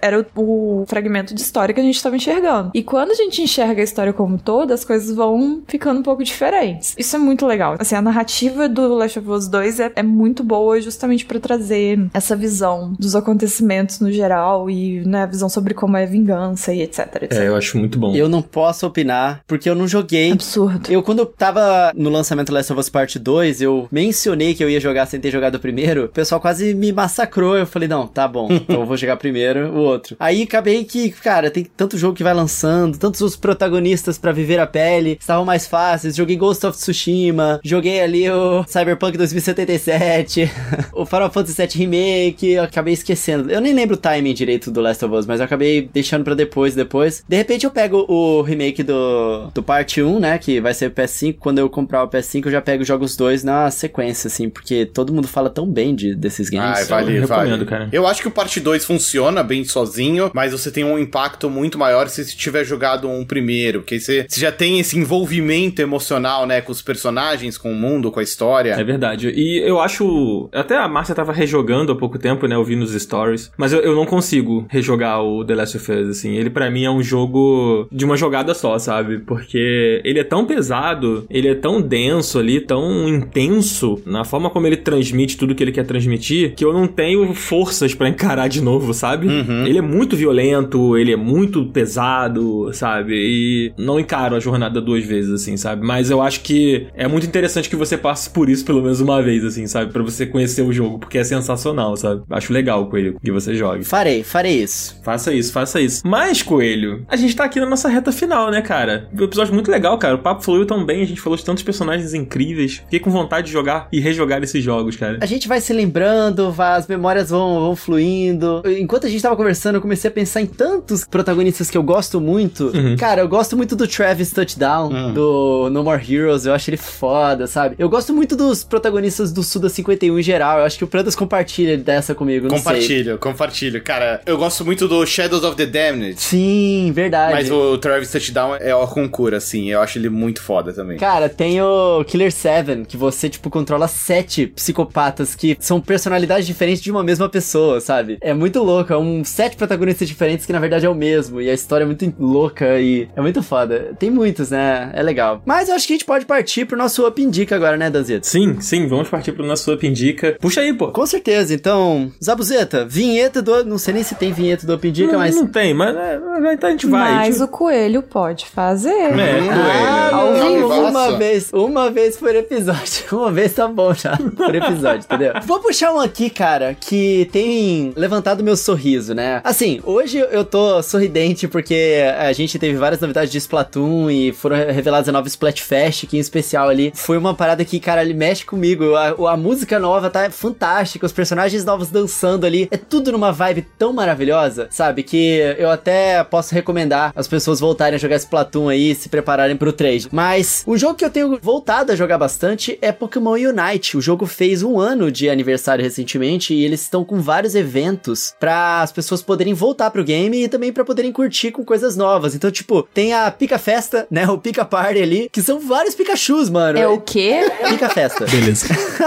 [0.00, 2.70] Era o, o fragmento de história que a gente tava enxergando.
[2.74, 6.02] E quando a gente enxerga a história como um todo, as coisas vão ficando um
[6.02, 6.94] pouco diferentes.
[6.98, 7.76] Isso é muito legal.
[7.78, 11.98] Assim, a narrativa do Last of Us 2 é, é muito boa justamente pra trazer
[12.12, 16.82] essa visão dos acontecimentos no geral e né, a visão sobre como é vingança e
[16.82, 17.32] etc, etc.
[17.32, 18.14] É, eu acho muito bom.
[18.14, 20.32] Eu não posso opinar, porque eu não joguei.
[20.32, 20.90] Absurdo.
[20.90, 24.62] Eu, quando eu tava no lançamento do Last of Us Part 2, eu mencionei que
[24.62, 26.04] eu ia jogar sem ter jogado o primeiro.
[26.04, 27.56] O pessoal quase me massacrou.
[27.56, 30.16] Eu falei, não, tá bom, então eu vou jogar primeiro o outro.
[30.18, 34.58] Aí acabei que, cara, tem tanto jogo que vai lançando, tantos os protagonistas pra viver
[34.58, 36.16] a pele, estavam mais fáceis.
[36.16, 40.50] Joguei Ghost of Tsushima, joguei ali o Cyberpunk 2077,
[40.92, 43.50] o Final Fantasy VII Remake, eu acabei esquecendo.
[43.50, 46.34] Eu nem lembro o timing direito do Last of Us, mas eu acabei deixando pra
[46.34, 47.24] depois, depois.
[47.28, 50.90] De repente eu pego o remake do, do Parte 1, né, que vai ser o
[50.90, 51.36] PS5.
[51.38, 54.86] Quando eu comprar o PS5, eu já pego os jogos dois na sequência, assim, porque
[54.86, 56.78] todo mundo fala tão bem de, desses games.
[56.78, 57.64] Ai, vale, eu vale.
[57.64, 57.88] cara.
[57.92, 59.09] Eu acho que o parte 2 funciona
[59.46, 63.80] bem sozinho, mas você tem um impacto muito maior se você tiver jogado um primeiro,
[63.80, 68.10] porque você, você já tem esse envolvimento emocional, né, com os personagens, com o mundo,
[68.10, 68.72] com a história.
[68.72, 69.32] É verdade.
[69.34, 70.48] E eu acho.
[70.52, 72.54] Até a Márcia tava rejogando há pouco tempo, né?
[72.54, 73.50] Eu vi nos stories.
[73.56, 76.36] Mas eu, eu não consigo rejogar o The Last of Us, assim.
[76.36, 79.18] Ele pra mim é um jogo de uma jogada só, sabe?
[79.18, 84.66] Porque ele é tão pesado, ele é tão denso ali, tão intenso na forma como
[84.66, 88.60] ele transmite tudo que ele quer transmitir, que eu não tenho forças pra encarar de
[88.60, 89.28] novo, sabe?
[89.66, 93.14] Ele é muito violento, ele é muito pesado, sabe?
[93.14, 95.84] E não encaro a jornada duas vezes, assim, sabe?
[95.84, 99.22] Mas eu acho que é muito interessante que você passe por isso pelo menos uma
[99.22, 99.92] vez, assim, sabe?
[99.92, 102.22] Pra você conhecer o jogo, porque é sensacional, sabe?
[102.30, 103.84] Acho legal, Coelho, que você jogue.
[103.84, 105.00] Farei, farei isso.
[105.02, 106.02] Faça isso, faça isso.
[106.04, 109.08] Mas, Coelho, a gente tá aqui na nossa reta final, né, cara?
[109.18, 110.14] Um episódio muito legal, cara.
[110.14, 112.82] O papo fluiu tão bem, a gente falou de tantos personagens incríveis.
[112.84, 115.18] Fiquei com vontade de jogar e rejogar esses jogos, cara.
[115.20, 118.62] A gente vai se lembrando, as memórias vão, vão fluindo.
[118.90, 122.20] Enquanto a gente tava conversando, eu comecei a pensar em tantos protagonistas que eu gosto
[122.20, 122.72] muito.
[122.74, 122.96] Uhum.
[122.96, 127.46] Cara, eu gosto muito do Travis Touchdown, do No More Heroes, eu acho ele foda,
[127.46, 127.76] sabe?
[127.78, 131.14] Eu gosto muito dos protagonistas do Suda 51 em geral, eu acho que o Prandas
[131.14, 132.64] compartilha dessa comigo, não sei.
[132.64, 133.80] Compartilho, compartilho.
[133.84, 136.20] Cara, eu gosto muito do Shadows of the Damned.
[136.20, 137.32] Sim, verdade.
[137.32, 139.70] Mas o Travis Touchdown é o concura, assim.
[139.70, 140.98] Eu acho ele muito foda também.
[140.98, 146.82] Cara, tem o Killer 7, que você, tipo, controla sete psicopatas que são personalidades diferentes
[146.82, 148.18] de uma mesma pessoa, sabe?
[148.20, 151.50] É muito louco, é um sete protagonistas diferentes que na verdade é o mesmo, e
[151.50, 153.92] a história é muito louca e é muito foda.
[153.98, 154.90] Tem muitos, né?
[154.94, 155.42] É legal.
[155.44, 158.26] Mas eu acho que a gente pode partir pro nosso Up Indica agora, né, Danzito?
[158.26, 160.36] Sim, sim, vamos partir pro nosso Up Indica.
[160.40, 160.88] Puxa aí, pô.
[160.88, 163.64] Com certeza, então, Zabuzeta, vinheta do.
[163.64, 165.34] Não sei nem se tem vinheta do Up Indica, não, mas.
[165.34, 166.20] não tem, mas é,
[166.54, 167.12] então a gente vai.
[167.14, 168.90] Mas gente- o coelho pode fazer.
[168.90, 170.16] É, Ah, Coelho.
[170.16, 170.32] ao
[170.68, 170.90] Não, nossa.
[170.90, 172.80] uma vez, uma vez por episódio.
[173.20, 175.32] Uma vez tá bom já, por episódio, entendeu?
[175.44, 179.40] Vou puxar um aqui, cara, que tem levantado meu sorriso, né?
[179.42, 184.56] Assim, hoje eu tô sorridente porque a gente teve várias novidades de Splatoon e foram
[184.56, 188.44] reveladas a nova Splatfest, que em especial ali foi uma parada que, cara, ele mexe
[188.44, 188.94] comigo.
[188.94, 193.66] A, a música nova tá fantástica, os personagens novos dançando ali, é tudo numa vibe
[193.76, 195.02] tão maravilhosa, sabe?
[195.02, 199.56] Que eu até posso recomendar as pessoas voltarem a jogar Splatoon aí e se prepararem
[199.56, 200.08] pro trade.
[200.12, 203.96] Mas o jogo que eu tenho voltado a jogar bastante é Pokémon Unite.
[203.96, 208.82] O jogo fez um ano de aniversário recentemente e eles estão com vários eventos para
[208.82, 212.34] as pessoas poderem voltar pro game e também para poderem curtir com coisas novas.
[212.34, 214.28] Então, tipo, tem a Pica Festa, né?
[214.28, 216.78] O Pica Party ali, que são vários Pikachus, mano.
[216.78, 217.50] É o quê?
[217.68, 218.26] Pica Festa.
[218.26, 218.66] Beleza.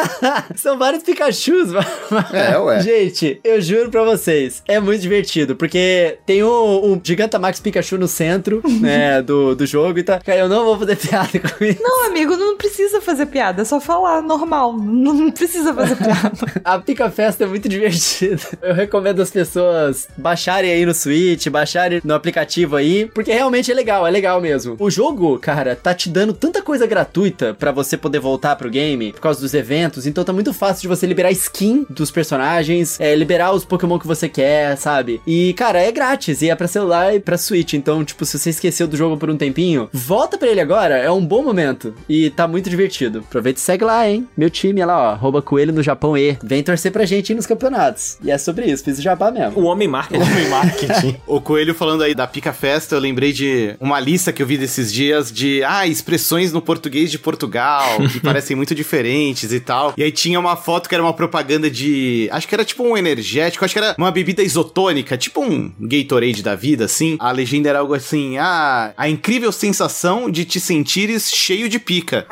[0.55, 1.85] São vários Pikachus, mano.
[2.31, 2.81] É, ué.
[2.81, 8.07] Gente, eu juro pra vocês, é muito divertido, porque tem um, um Gigantamax Pikachu no
[8.07, 10.19] centro, né, do, do jogo e tá.
[10.19, 11.81] Cara, eu não vou fazer piada com isso.
[11.81, 14.73] Não, amigo, não precisa fazer piada, é só falar normal.
[14.77, 16.61] Não precisa fazer piada.
[16.63, 18.41] A Pica Festa é muito divertida.
[18.61, 19.42] Eu recomendo as pessoas
[20.17, 24.75] baixarem aí no Switch, baixarem no aplicativo aí, porque realmente é legal, é legal mesmo.
[24.79, 29.11] O jogo, cara, tá te dando tanta coisa gratuita pra você poder voltar pro game
[29.11, 33.15] por causa dos eventos, então tá muito fácil de você liberar skin dos personagens, é,
[33.15, 35.21] liberar os Pokémon que você quer, sabe?
[35.25, 38.49] E, cara, é grátis e é pra celular e pra Switch, então, tipo, se você
[38.49, 42.29] esqueceu do jogo por um tempinho, volta pra ele agora, é um bom momento e
[42.29, 43.19] tá muito divertido.
[43.19, 44.27] Aproveita e segue lá, hein?
[44.37, 46.37] Meu time, olha lá, ó, arroba coelho no Japão E.
[46.43, 48.17] Vem torcer pra gente aí nos campeonatos.
[48.23, 49.59] E é sobre isso, fiz o jabá mesmo.
[49.59, 50.21] O homem marketing.
[50.21, 51.17] Homem marketing.
[51.27, 54.57] o Coelho falando aí da Pica Festa, eu lembrei de uma lista que eu vi
[54.57, 59.93] desses dias de, ah, expressões no português de Portugal, que parecem muito diferentes e tal.
[59.97, 62.95] E aí tinha uma foto que era uma propaganda de, acho que era tipo um
[62.95, 67.17] energético, acho que era uma bebida isotônica, tipo um Gatorade da vida, assim.
[67.19, 72.25] A legenda era algo assim, ah, a incrível sensação de te sentires cheio de pica.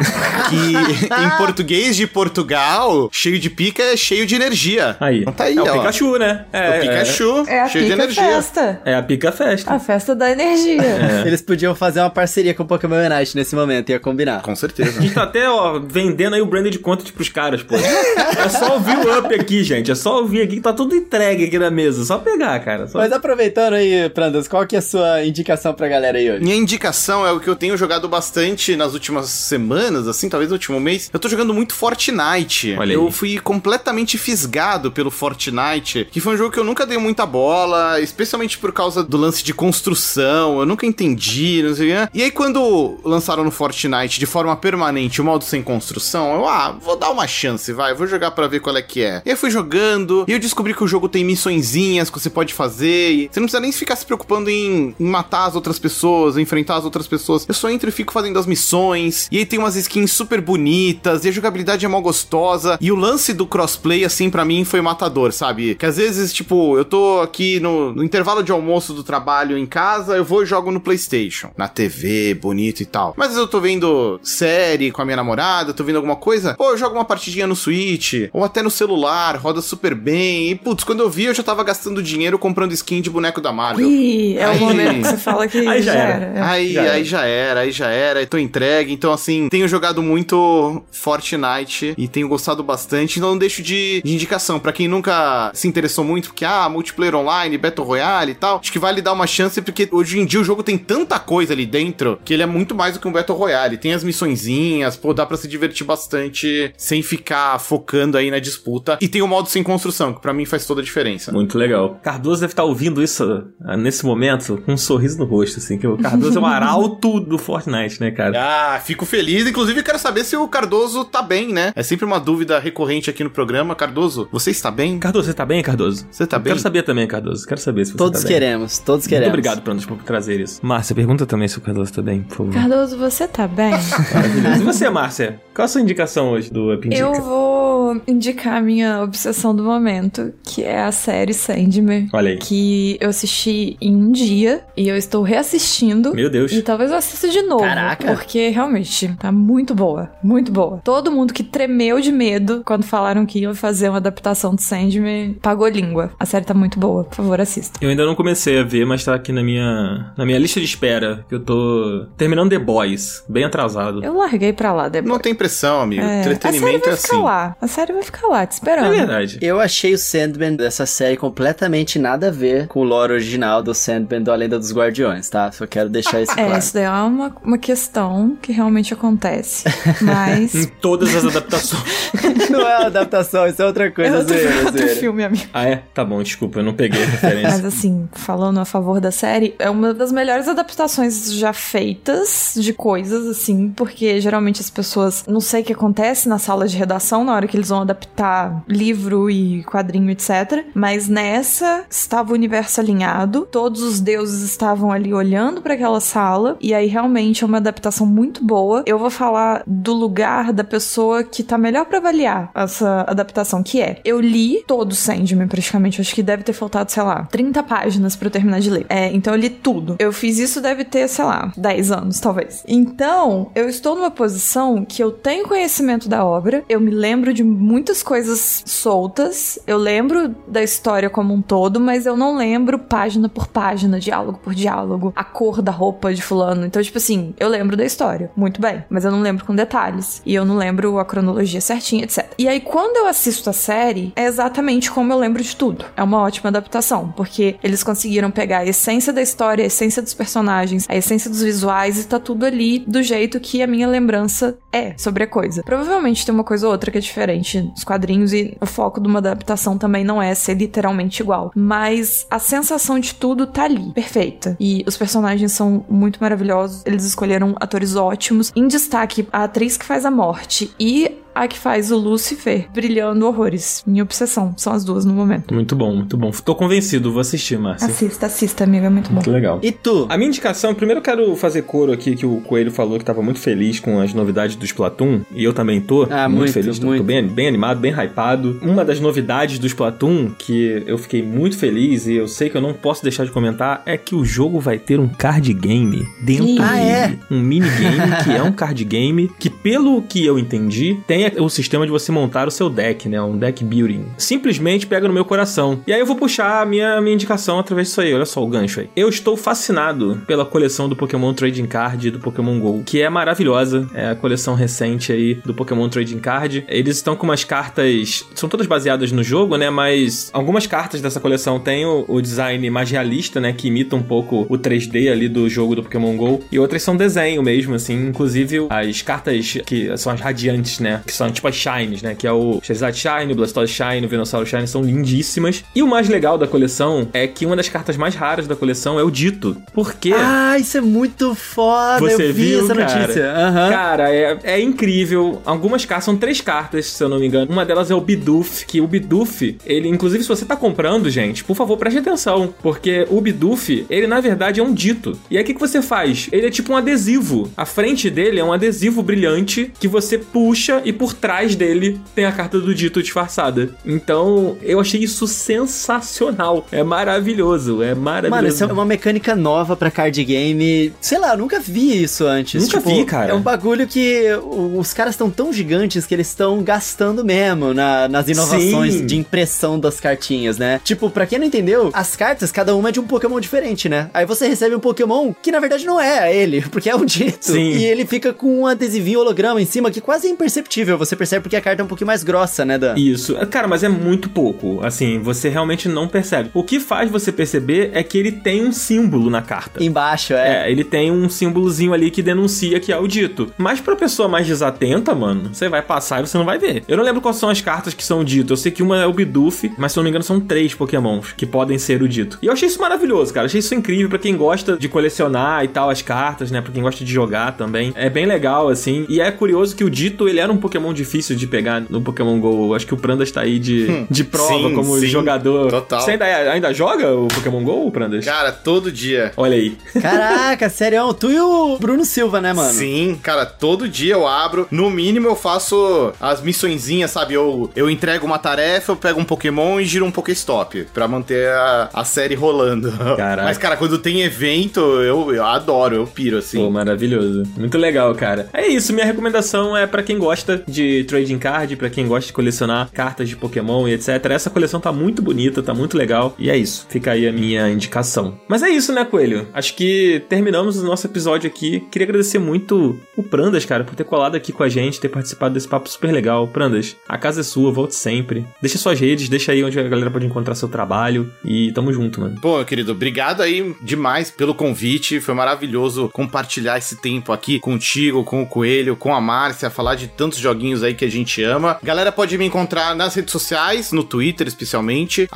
[0.50, 0.56] que
[1.06, 4.96] em português de Portugal, cheio de pica é cheio de energia.
[5.00, 5.22] Aí.
[5.22, 5.64] Então tá aí, é ó.
[5.64, 6.46] o Pikachu, né?
[6.52, 8.24] É o Pikachu, É a cheio de pica energia.
[8.24, 8.82] festa.
[8.86, 9.74] É a Pica Festa.
[9.74, 10.82] A festa da energia.
[11.26, 14.42] Eles podiam fazer uma parceria com o Pokémon Unite nesse momento, ia combinar.
[14.42, 15.00] Com certeza.
[15.00, 17.76] A gente tá até, ó, vendendo aí o branded content pros caras, pô.
[17.76, 19.92] É só ouvir o up aqui, gente.
[19.92, 22.04] É só ouvir aqui que tá tudo entregue aqui na mesa.
[22.06, 22.88] Só pegar, cara.
[22.88, 22.98] Só...
[22.98, 26.44] Mas aproveitando aí, Prandas, qual que é a sua indicação pra galera aí hoje?
[26.44, 30.56] Minha indicação é o que eu tenho jogado bastante nas últimas semanas, assim, talvez no
[30.56, 31.10] último mês.
[31.14, 32.76] Eu tô jogando muito Fortnite.
[32.78, 32.94] Olha aí.
[32.94, 37.26] eu fui completamente fisgado pelo Fortnite, que foi um jogo que eu nunca dei muita
[37.26, 40.60] bola, especialmente por causa do lance de construção.
[40.60, 42.10] Eu nunca entendi, não sei o quê.
[42.14, 46.78] E aí, quando lançaram no Fortnite de forma permanente o modo sem construção, eu, ah,
[46.82, 49.22] vou dar uma chance, vai, vou jogar pra ver qual é que é.
[49.26, 52.54] E aí fui jogando, e eu descobri que o jogo tem missõezinhas que você pode
[52.54, 56.78] fazer, você não precisa nem ficar se preocupando em, em matar as outras pessoas, enfrentar
[56.78, 57.46] as outras pessoas.
[57.50, 61.26] Eu só entro e fico fazendo as missões, e aí tem umas skins super bonitas,
[61.26, 64.80] e a jogabilidade é mó gostosa, e o lance do crossplay, assim, pra mim foi
[64.80, 65.76] matador, sabe?
[65.76, 69.66] Que às vezes, tipo, eu tô aqui no, no intervalo de almoço do trabalho em
[69.66, 73.14] casa, eu vou e jogo no PlayStation, na TV, bonito e tal.
[73.18, 76.54] Mas às vezes eu tô vendo série com a minha namorada, tô vendo alguma coisa,
[76.56, 80.56] pô, eu jogo uma partidinha no Switch, ou até no celular, roda super bem, e
[80.56, 83.90] putz, quando eu vi eu já tava gastando dinheiro comprando skin de boneco da Marvel.
[83.90, 86.26] Ih, é Aí- o momento que você fala que Aí já já era.
[86.26, 86.50] era.
[86.50, 86.94] Aí Já já, era.
[86.96, 88.94] aí já era, aí já era, e tô entregue.
[88.94, 93.20] Então, assim, tenho jogado muito Fortnite e tenho gostado bastante.
[93.20, 94.60] Então, não deixo de, de indicação.
[94.60, 98.72] Pra quem nunca se interessou muito, porque, ah, multiplayer online, Battle Royale e tal, acho
[98.72, 101.66] que vale dar uma chance, porque hoje em dia o jogo tem tanta coisa ali
[101.66, 103.78] dentro que ele é muito mais do que um Battle Royale.
[103.78, 108.98] Tem as missõezinhas, pô, dá pra se divertir bastante sem ficar focando aí na disputa.
[109.02, 111.32] E tem o modo sem construção, que pra mim faz toda a diferença.
[111.32, 112.00] Muito legal.
[112.02, 115.88] Cardoso deve estar ouvindo isso ah, nesse momento com um sorriso no rosto, assim, que
[115.88, 118.76] o Cardoso é um arauto do Fortnite, né, cara?
[118.76, 119.48] Ah, fico feliz.
[119.48, 121.72] Inclusive, quero saber se o Cardoso tá bem, né?
[121.76, 123.76] É sempre uma dúvida recorrente aqui no programa.
[123.76, 125.00] Cardoso, você está bem?
[125.00, 126.08] Cardoso, você tá bem, Cardoso?
[126.12, 126.52] Você tá bem?
[126.52, 127.46] Quero saber também, Cardoso.
[127.48, 128.34] Quero saber se você Todos tá bem.
[128.40, 129.30] queremos, todos Muito queremos.
[129.30, 130.60] obrigado, Prandas, por trazer isso.
[130.66, 132.54] Márcia, pergunta também se o Cardoso tá bem, por favor.
[132.54, 133.72] Cardoso, você tá bem?
[133.72, 134.62] Maravilhoso.
[134.62, 135.40] E você, Márcia?
[135.54, 137.02] Qual a sua indicação hoje do Up Indica?
[137.02, 142.08] Eu vou indicar a minha obsessão do momento, que é a série Sandman.
[142.14, 142.38] Olha aí.
[142.38, 146.14] Que eu assisti em um dia e eu estou reassistindo.
[146.16, 146.52] Meu Deus.
[146.52, 147.64] E talvez eu assista de novo.
[147.64, 148.14] Caraca.
[148.14, 150.10] Porque realmente tá muito boa.
[150.24, 150.80] Muito boa.
[150.84, 155.34] Todo mundo que tremeu de medo quando falaram que iam fazer uma adaptação de Sandman
[155.42, 156.12] pagou língua.
[156.20, 157.04] A série tá muito boa.
[157.04, 157.80] Por favor, assista.
[157.82, 160.66] Eu ainda não comecei a ver, mas tá aqui na minha, na minha lista de
[160.66, 164.04] espera, que eu tô terminando The Boys, bem atrasado.
[164.04, 165.12] Eu larguei pra lá depois.
[165.12, 166.02] Não tem pressão, amigo.
[166.02, 167.24] É, a série Entretenimento vai é ficar assim.
[167.24, 167.56] lá.
[167.62, 168.90] A série vai ficar lá, te É esperando.
[168.92, 169.38] verdade.
[169.42, 173.74] Eu achei o Sandman dessa série completamente nada a ver com o lore original do
[173.74, 175.52] Sandman do A Lenda dos Guardiões, tá?
[175.52, 176.60] Só quero deixar isso É, claro.
[176.60, 179.66] isso daí é uma, uma questão que realmente acontece.
[180.02, 180.72] Em Mas.
[180.80, 182.12] todas as adaptações.
[182.50, 184.96] Não é uma adaptação, isso é outra é coisa, outro, zoeira, outro zoeira.
[184.96, 185.44] filme, amigo.
[185.54, 185.84] ah, é?
[185.94, 187.50] Tá bom, desculpa, eu não peguei a referência.
[187.50, 192.74] Mas assim, falando a favor da série, é uma das melhores adaptações já feitas de
[192.74, 197.24] coisas, assim, porque geralmente as pessoas não sei o que acontece na sala de redação
[197.24, 200.66] na hora que eles vão adaptar livro e quadrinho, etc.
[200.74, 206.58] Mas nessa estava o universo alinhado, todos os deuses estavam ali olhando para aquela sala,
[206.60, 208.84] e aí realmente é uma adaptação muito boa.
[208.86, 213.82] Eu vou falar do lugar da pessoa que tá melhor pra avaliar essa adaptação, que
[213.82, 217.64] é eu li todo o Sandman praticamente, acho que deve ter faltado, sei lá, 30
[217.64, 218.86] páginas pra eu terminar de ler.
[218.90, 219.96] É, então eu li tudo.
[220.00, 222.64] Eu fiz isso deve ter, sei lá, 10 anos talvez.
[222.68, 227.44] Então, eu estou numa posição que eu tenho conhecimento da obra, eu me lembro de
[227.44, 233.28] muitas coisas soltas, eu lembro da história como um todo, mas eu não lembro página
[233.28, 236.66] por página, diálogo por diálogo, a cor da roupa de fulano.
[236.66, 240.22] Então, tipo assim, eu lembro da história, muito bem, mas eu não lembro com detalhes.
[240.26, 242.32] E eu não lembro a cronologia certinha, etc.
[242.38, 245.86] E aí, quando eu assisto a série, é exatamente como eu lembro de tudo.
[246.02, 250.16] É uma ótima adaptação, porque eles conseguiram pegar a essência da história, a essência dos
[250.16, 254.58] personagens, a essência dos visuais e tá tudo ali do jeito que a minha lembrança
[254.74, 255.62] é sobre a coisa.
[255.62, 259.08] Provavelmente tem uma coisa ou outra que é diferente nos quadrinhos e o foco de
[259.08, 263.92] uma adaptação também não é ser literalmente igual, mas a sensação de tudo tá ali,
[263.92, 264.58] perfeita.
[264.60, 268.52] E os personagens são muito maravilhosos, eles escolheram atores ótimos.
[268.56, 273.26] Em destaque, a atriz que faz a morte e a que faz o Lucifer, brilhando
[273.28, 273.84] horrores.
[273.86, 274.54] Minha obsessão.
[274.58, 275.54] São as duas no momento.
[275.54, 276.32] Muito bom, muito bom.
[276.32, 277.88] Tô convencido, vou assistir, Márcia.
[277.88, 278.88] Assista, assista, amiga.
[278.88, 279.16] É muito bom.
[279.16, 279.60] Muito legal.
[279.62, 280.06] E tu?
[280.10, 283.22] A minha indicação, primeiro eu quero fazer coro aqui que o Coelho falou que tava
[283.22, 286.80] muito feliz com as novidades do Splatoon, e eu também tô Ah, muito, muito, feliz,
[286.80, 287.00] tô- muito.
[287.02, 288.60] tô bem, bem animado, bem hypado.
[288.62, 292.62] Uma das novidades do Splatoon que eu fiquei muito feliz e eu sei que eu
[292.62, 296.46] não posso deixar de comentar é que o jogo vai ter um card game dentro
[296.46, 296.60] Ih.
[296.60, 296.90] Ah, dele.
[296.90, 297.18] é?
[297.32, 301.86] Um minigame que é um card game que, pelo que eu entendi, tem o sistema
[301.86, 303.22] de você montar o seu deck, né?
[303.22, 304.06] Um deck building.
[304.18, 305.82] Simplesmente pega no meu coração.
[305.86, 308.14] E aí eu vou puxar a minha, minha indicação através disso aí.
[308.14, 308.90] Olha só o gancho aí.
[308.96, 313.88] Eu estou fascinado pela coleção do Pokémon Trading Card do Pokémon GO, que é maravilhosa.
[313.94, 316.66] É a coleção recente aí do Pokémon Trading Card.
[316.68, 318.26] Eles estão com umas cartas.
[318.36, 319.70] São todas baseadas no jogo, né?
[319.70, 323.54] Mas algumas cartas dessa coleção têm o, o design mais realista, né?
[323.54, 326.42] Que imita um pouco o 3D ali do jogo do Pokémon GO.
[326.52, 328.08] E outras são desenho mesmo, assim.
[328.08, 331.02] Inclusive as cartas que são as radiantes, né?
[331.12, 332.16] Que são tipo as Shines, né?
[332.16, 334.66] Que é o Charizard Shine, o Blastoise Shine, o Venusaur Shine.
[334.66, 335.62] São lindíssimas.
[335.76, 338.98] E o mais legal da coleção é que uma das cartas mais raras da coleção
[338.98, 339.62] é o Dito.
[339.74, 340.14] Por quê?
[340.16, 342.00] Ah, isso é muito foda.
[342.00, 343.00] Você eu vi viu, essa cara?
[343.00, 343.32] notícia.
[343.34, 343.70] Aham.
[343.70, 345.42] Cara, é, é incrível.
[345.46, 347.52] Algumas cartas, são três cartas, se eu não me engano.
[347.52, 351.44] Uma delas é o Bidoof, que o Bidoof, ele, inclusive, se você tá comprando, gente,
[351.44, 352.54] por favor, preste atenção.
[352.62, 355.20] Porque o Bidoof, ele na verdade é um dito.
[355.30, 356.30] E aí o que, que você faz?
[356.32, 357.52] Ele é tipo um adesivo.
[357.58, 362.26] A frente dele é um adesivo brilhante que você puxa e por trás dele tem
[362.26, 363.72] a carta do dito disfarçada.
[363.84, 366.66] Então, eu achei isso sensacional.
[366.72, 367.82] É maravilhoso.
[367.82, 368.36] É maravilhoso.
[368.36, 370.94] Mano, isso é uma mecânica nova pra card game.
[371.02, 372.62] Sei lá, eu nunca vi isso antes.
[372.64, 373.32] Nunca vi, cara.
[373.32, 377.74] É um bagulho que o- os caras estão tão gigantes que eles estão gastando mesmo
[377.74, 379.06] na- nas inovações Sim.
[379.08, 380.80] de impressão das cartinhas, né?
[380.84, 384.12] Tipo, pra quem não entendeu, as cartas, cada uma é de um Pokémon diferente, né?
[384.14, 387.38] Aí você recebe um Pokémon que na verdade não é ele, porque é um dito.
[387.52, 387.72] Sim.
[387.72, 390.91] E ele fica com um adesivinho holograma em cima que quase é imperceptível.
[390.98, 392.96] Você percebe porque a carta é um pouquinho mais grossa, né, Dan?
[392.98, 393.36] Isso.
[393.48, 394.80] Cara, mas é muito pouco.
[394.84, 396.50] Assim, você realmente não percebe.
[396.54, 399.84] O que faz você perceber é que ele tem um símbolo na carta.
[399.84, 400.68] Embaixo, é.
[400.68, 403.52] É, ele tem um símbolozinho ali que denuncia que é o dito.
[403.58, 406.84] Mas pra pessoa mais desatenta, mano, você vai passar e você não vai ver.
[406.88, 408.54] Eu não lembro quais são as cartas que são o dito.
[408.54, 410.74] Eu sei que uma é o Bidoof, mas se eu não me engano são três
[410.74, 412.40] pokémons que podem ser o dito.
[412.42, 413.46] E eu achei isso maravilhoso, cara.
[413.46, 416.62] Achei isso incrível pra quem gosta de colecionar e tal as cartas, né?
[416.62, 417.94] Pra quem gosta de jogar também.
[417.96, 419.06] É bem legal, assim.
[419.08, 422.40] E é curioso que o dito, ele era um pokémon difícil de pegar no Pokémon
[422.40, 422.74] GO.
[422.74, 425.08] Acho que o Prandas tá aí de, de prova Sim, como sim.
[425.08, 425.70] jogador.
[425.70, 426.02] Total.
[426.02, 428.26] Você ainda, ainda joga o Pokémon GO, Prandas?
[428.26, 429.32] Cara, todo dia.
[429.38, 429.78] Olha aí.
[430.02, 432.74] Caraca, sério, tu e o Bruno Silva, né, mano?
[432.74, 434.68] Sim, cara, todo dia eu abro.
[434.72, 437.34] No mínimo eu faço as missõezinhas, sabe?
[437.34, 441.50] Eu, eu entrego uma tarefa, eu pego um Pokémon e giro um Pokéstop pra manter
[441.50, 442.92] a, a série rolando.
[443.18, 443.44] Caraca.
[443.44, 446.58] Mas, cara, quando tem evento, eu, eu adoro, eu piro, assim.
[446.58, 447.44] Pô, maravilhoso.
[447.58, 448.50] Muito legal, cara.
[448.54, 452.34] É isso, minha recomendação é pra quem gosta de trading card, pra quem gosta de
[452.34, 454.10] colecionar cartas de Pokémon e etc.
[454.32, 456.36] Essa coleção tá muito bonita, tá muito legal.
[456.38, 456.86] E é isso.
[456.90, 458.40] Fica aí a minha indicação.
[458.48, 459.48] Mas é isso, né, Coelho?
[459.54, 461.82] Acho que terminamos o nosso episódio aqui.
[461.92, 465.54] Queria agradecer muito o Prandas, cara, por ter colado aqui com a gente, ter participado
[465.54, 466.48] desse papo super legal.
[466.48, 468.46] Prandas, a casa é sua, volte sempre.
[468.62, 471.32] Deixa suas redes, deixa aí onde a galera pode encontrar seu trabalho.
[471.44, 472.40] E tamo junto, mano.
[472.42, 475.20] Pô, querido, obrigado aí demais pelo convite.
[475.20, 480.08] Foi maravilhoso compartilhar esse tempo aqui contigo, com o Coelho, com a Márcia, falar de
[480.08, 481.78] tantos joguinhos aí que a gente ama.
[481.84, 485.28] Galera pode me encontrar nas redes sociais, no Twitter especialmente,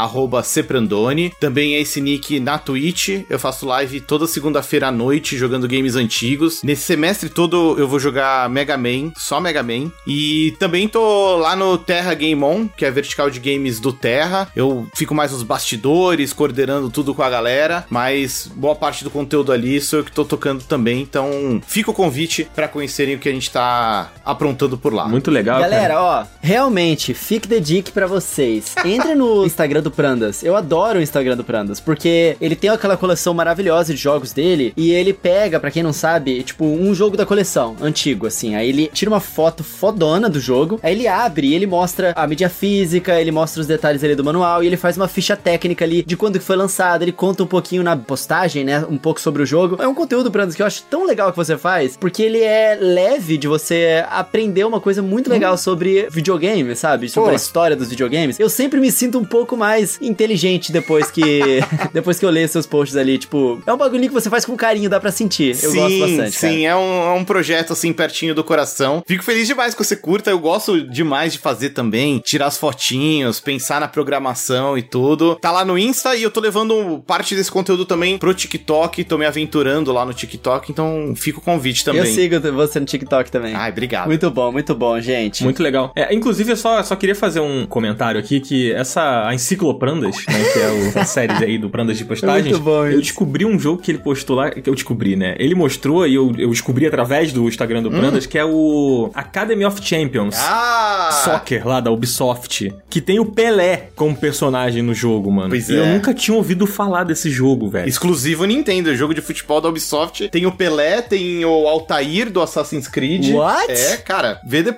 [0.44, 1.34] Seprandone.
[1.40, 3.24] Também é esse nick na Twitch.
[3.30, 6.62] Eu faço live toda segunda-feira à noite jogando games antigos.
[6.64, 9.92] Nesse semestre todo eu vou jogar Mega Man, só Mega Man.
[10.08, 13.92] E também tô lá no Terra Game On, que é a vertical de games do
[13.92, 14.50] Terra.
[14.56, 19.52] Eu fico mais nos bastidores, coordenando tudo com a galera, mas boa parte do conteúdo
[19.52, 21.02] ali sou eu que tô tocando também.
[21.02, 25.08] Então fica o convite pra conhecerem o que a gente tá aprontando por lá.
[25.16, 25.72] Muito legal, cara.
[25.72, 28.76] Galera, ó, realmente, fique the dick pra vocês.
[28.84, 30.44] Entre no Instagram do Prandas.
[30.44, 34.74] Eu adoro o Instagram do Prandas, porque ele tem aquela coleção maravilhosa de jogos dele
[34.76, 38.56] e ele pega, pra quem não sabe, tipo, um jogo da coleção, antigo, assim.
[38.56, 42.28] Aí ele tira uma foto fodona do jogo, aí ele abre e ele mostra a
[42.28, 45.86] mídia física, ele mostra os detalhes ali do manual e ele faz uma ficha técnica
[45.86, 49.22] ali de quando que foi lançado, ele conta um pouquinho na postagem, né, um pouco
[49.22, 49.82] sobre o jogo.
[49.82, 52.78] É um conteúdo, Prandas, que eu acho tão legal que você faz, porque ele é
[52.78, 57.10] leve de você aprender uma coisa muito legal sobre videogame, sabe?
[57.10, 57.34] Sobre Pô.
[57.34, 58.40] a história dos videogames.
[58.40, 61.62] Eu sempre me sinto um pouco mais inteligente depois que
[61.94, 64.56] depois que eu leio seus posts ali, tipo, é um bagulhinho que você faz com
[64.56, 65.58] carinho, dá pra sentir.
[65.62, 66.54] Eu gosto bastante, cara.
[66.54, 69.04] Sim, é um, é um projeto assim pertinho do coração.
[69.06, 70.30] Fico feliz demais que você curta.
[70.30, 75.36] Eu gosto demais de fazer também, tirar as fotinhos, pensar na programação e tudo.
[75.36, 79.04] Tá lá no Insta e eu tô levando parte desse conteúdo também pro TikTok.
[79.04, 82.02] Tô me aventurando lá no TikTok, então fica o convite também.
[82.02, 83.56] Eu sigo você no TikTok também.
[83.56, 84.08] Ai, obrigado.
[84.08, 84.85] Muito bom, muito bom.
[84.86, 85.44] Bom, gente.
[85.44, 85.92] Muito legal.
[85.96, 90.44] É, inclusive, eu só, só queria fazer um comentário aqui que essa a Encicloprandas, né,
[90.54, 93.58] que é o, a série aí do Prandas de postagens, Muito bom eu descobri um
[93.58, 95.36] jogo que ele postou lá, que eu descobri, né?
[95.40, 99.66] Ele mostrou e eu, eu descobri através do Instagram do Prandas, que é o Academy
[99.66, 100.36] of Champions.
[100.38, 101.10] Ah!
[101.24, 105.50] Soccer lá da Ubisoft, que tem o Pelé como personagem no jogo, mano.
[105.50, 105.94] Pois e eu é.
[105.94, 107.88] nunca tinha ouvido falar desse jogo, velho.
[107.88, 110.30] Exclusivo Nintendo, jogo de futebol da Ubisoft.
[110.30, 113.34] Tem o Pelé, tem o Altair do Assassin's Creed.
[113.34, 113.72] What?
[113.72, 114.75] É, cara, vê depois.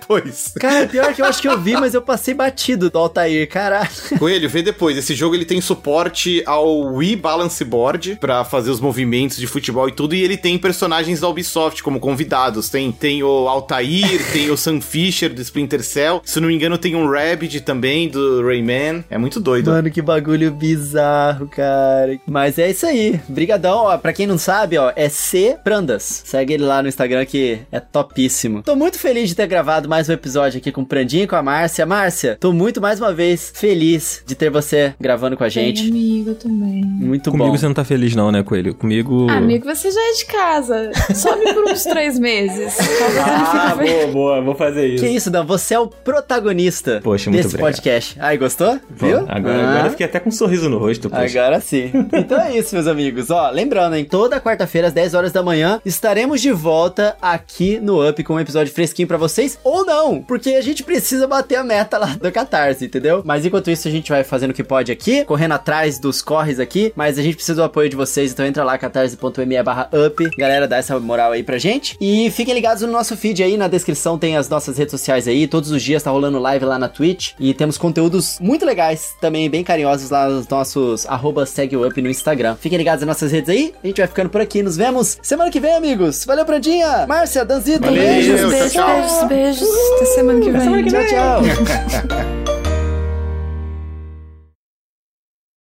[0.59, 3.89] Cara, pior que eu acho que eu vi, mas eu passei batido do Altair, caralho.
[4.17, 4.97] Coelho, vê depois.
[4.97, 9.87] Esse jogo ele tem suporte ao Wii Balance Board pra fazer os movimentos de futebol
[9.87, 10.15] e tudo.
[10.15, 12.69] E ele tem personagens da Ubisoft como convidados.
[12.69, 16.21] Tem, tem o Altair, tem o Sam Fisher do Splinter Cell.
[16.23, 19.03] Se não me engano, tem um Rabbids também do Rayman.
[19.09, 19.71] É muito doido.
[19.71, 22.19] Mano, que bagulho bizarro, cara.
[22.25, 23.19] Mas é isso aí.
[23.27, 23.97] Brigadão, ó.
[23.97, 26.23] Pra quem não sabe, ó, é C Prandas.
[26.25, 28.61] Segue ele lá no Instagram que é topíssimo.
[28.63, 31.35] Tô muito feliz de ter gravado mais um episódio aqui com o Prandinho e com
[31.35, 31.85] a Márcia.
[31.85, 35.87] Márcia, tô muito mais uma vez feliz de ter você gravando com a gente.
[35.89, 36.83] amigo também.
[36.83, 37.57] Muito Comigo bom.
[37.57, 38.75] você não tá feliz não, né, Coelho?
[38.75, 39.27] Comigo...
[39.29, 40.91] Ah, amigo, você já é de casa.
[41.15, 42.77] Some por uns três meses.
[43.25, 45.03] Ah, boa, boa, vou fazer isso.
[45.03, 45.45] Que isso, Dan?
[45.45, 47.71] Você é o protagonista Poxa, muito desse obrigado.
[47.73, 48.15] podcast.
[48.19, 48.79] Ai, gostou?
[48.97, 49.19] Pô, Viu?
[49.27, 49.69] Agora, Ah.
[49.71, 51.39] agora eu fiquei até com um sorriso no rosto, poxa.
[51.41, 51.91] Agora sim.
[52.13, 53.29] Então é isso, meus amigos.
[53.29, 54.05] Ó, lembrando, hein?
[54.05, 58.39] Toda quarta-feira, às 10 horas da manhã, estaremos de volta aqui no Up com um
[58.39, 59.57] episódio fresquinho pra vocês.
[59.63, 63.21] Ou não, porque a gente precisa bater a meta lá do Catarse, entendeu?
[63.25, 66.59] Mas enquanto isso, a gente vai fazendo o que pode aqui, correndo atrás dos corres
[66.59, 66.91] aqui.
[66.95, 70.29] Mas a gente precisa do apoio de vocês, então entra lá, catarse.me barra up.
[70.37, 71.97] Galera, dá essa moral aí pra gente.
[71.99, 75.47] E fiquem ligados no nosso feed aí, na descrição tem as nossas redes sociais aí.
[75.47, 77.33] Todos os dias tá rolando live lá na Twitch.
[77.39, 82.01] E temos conteúdos muito legais, também bem carinhosos lá nos nossos arroba segue o up
[82.01, 82.55] no Instagram.
[82.55, 83.73] Fiquem ligados nas nossas redes aí.
[83.83, 84.61] A gente vai ficando por aqui.
[84.63, 86.25] Nos vemos semana que vem, amigos.
[86.25, 87.05] Valeu, Prandinha!
[87.07, 88.73] Márcia, Danzito, Valeu, beijos.
[88.73, 89.75] tchau, Beijos, tchau.
[89.75, 89.93] beijos, beijos.
[89.95, 90.85] Até semana que vem.
[90.87, 92.57] Tchau, tchau.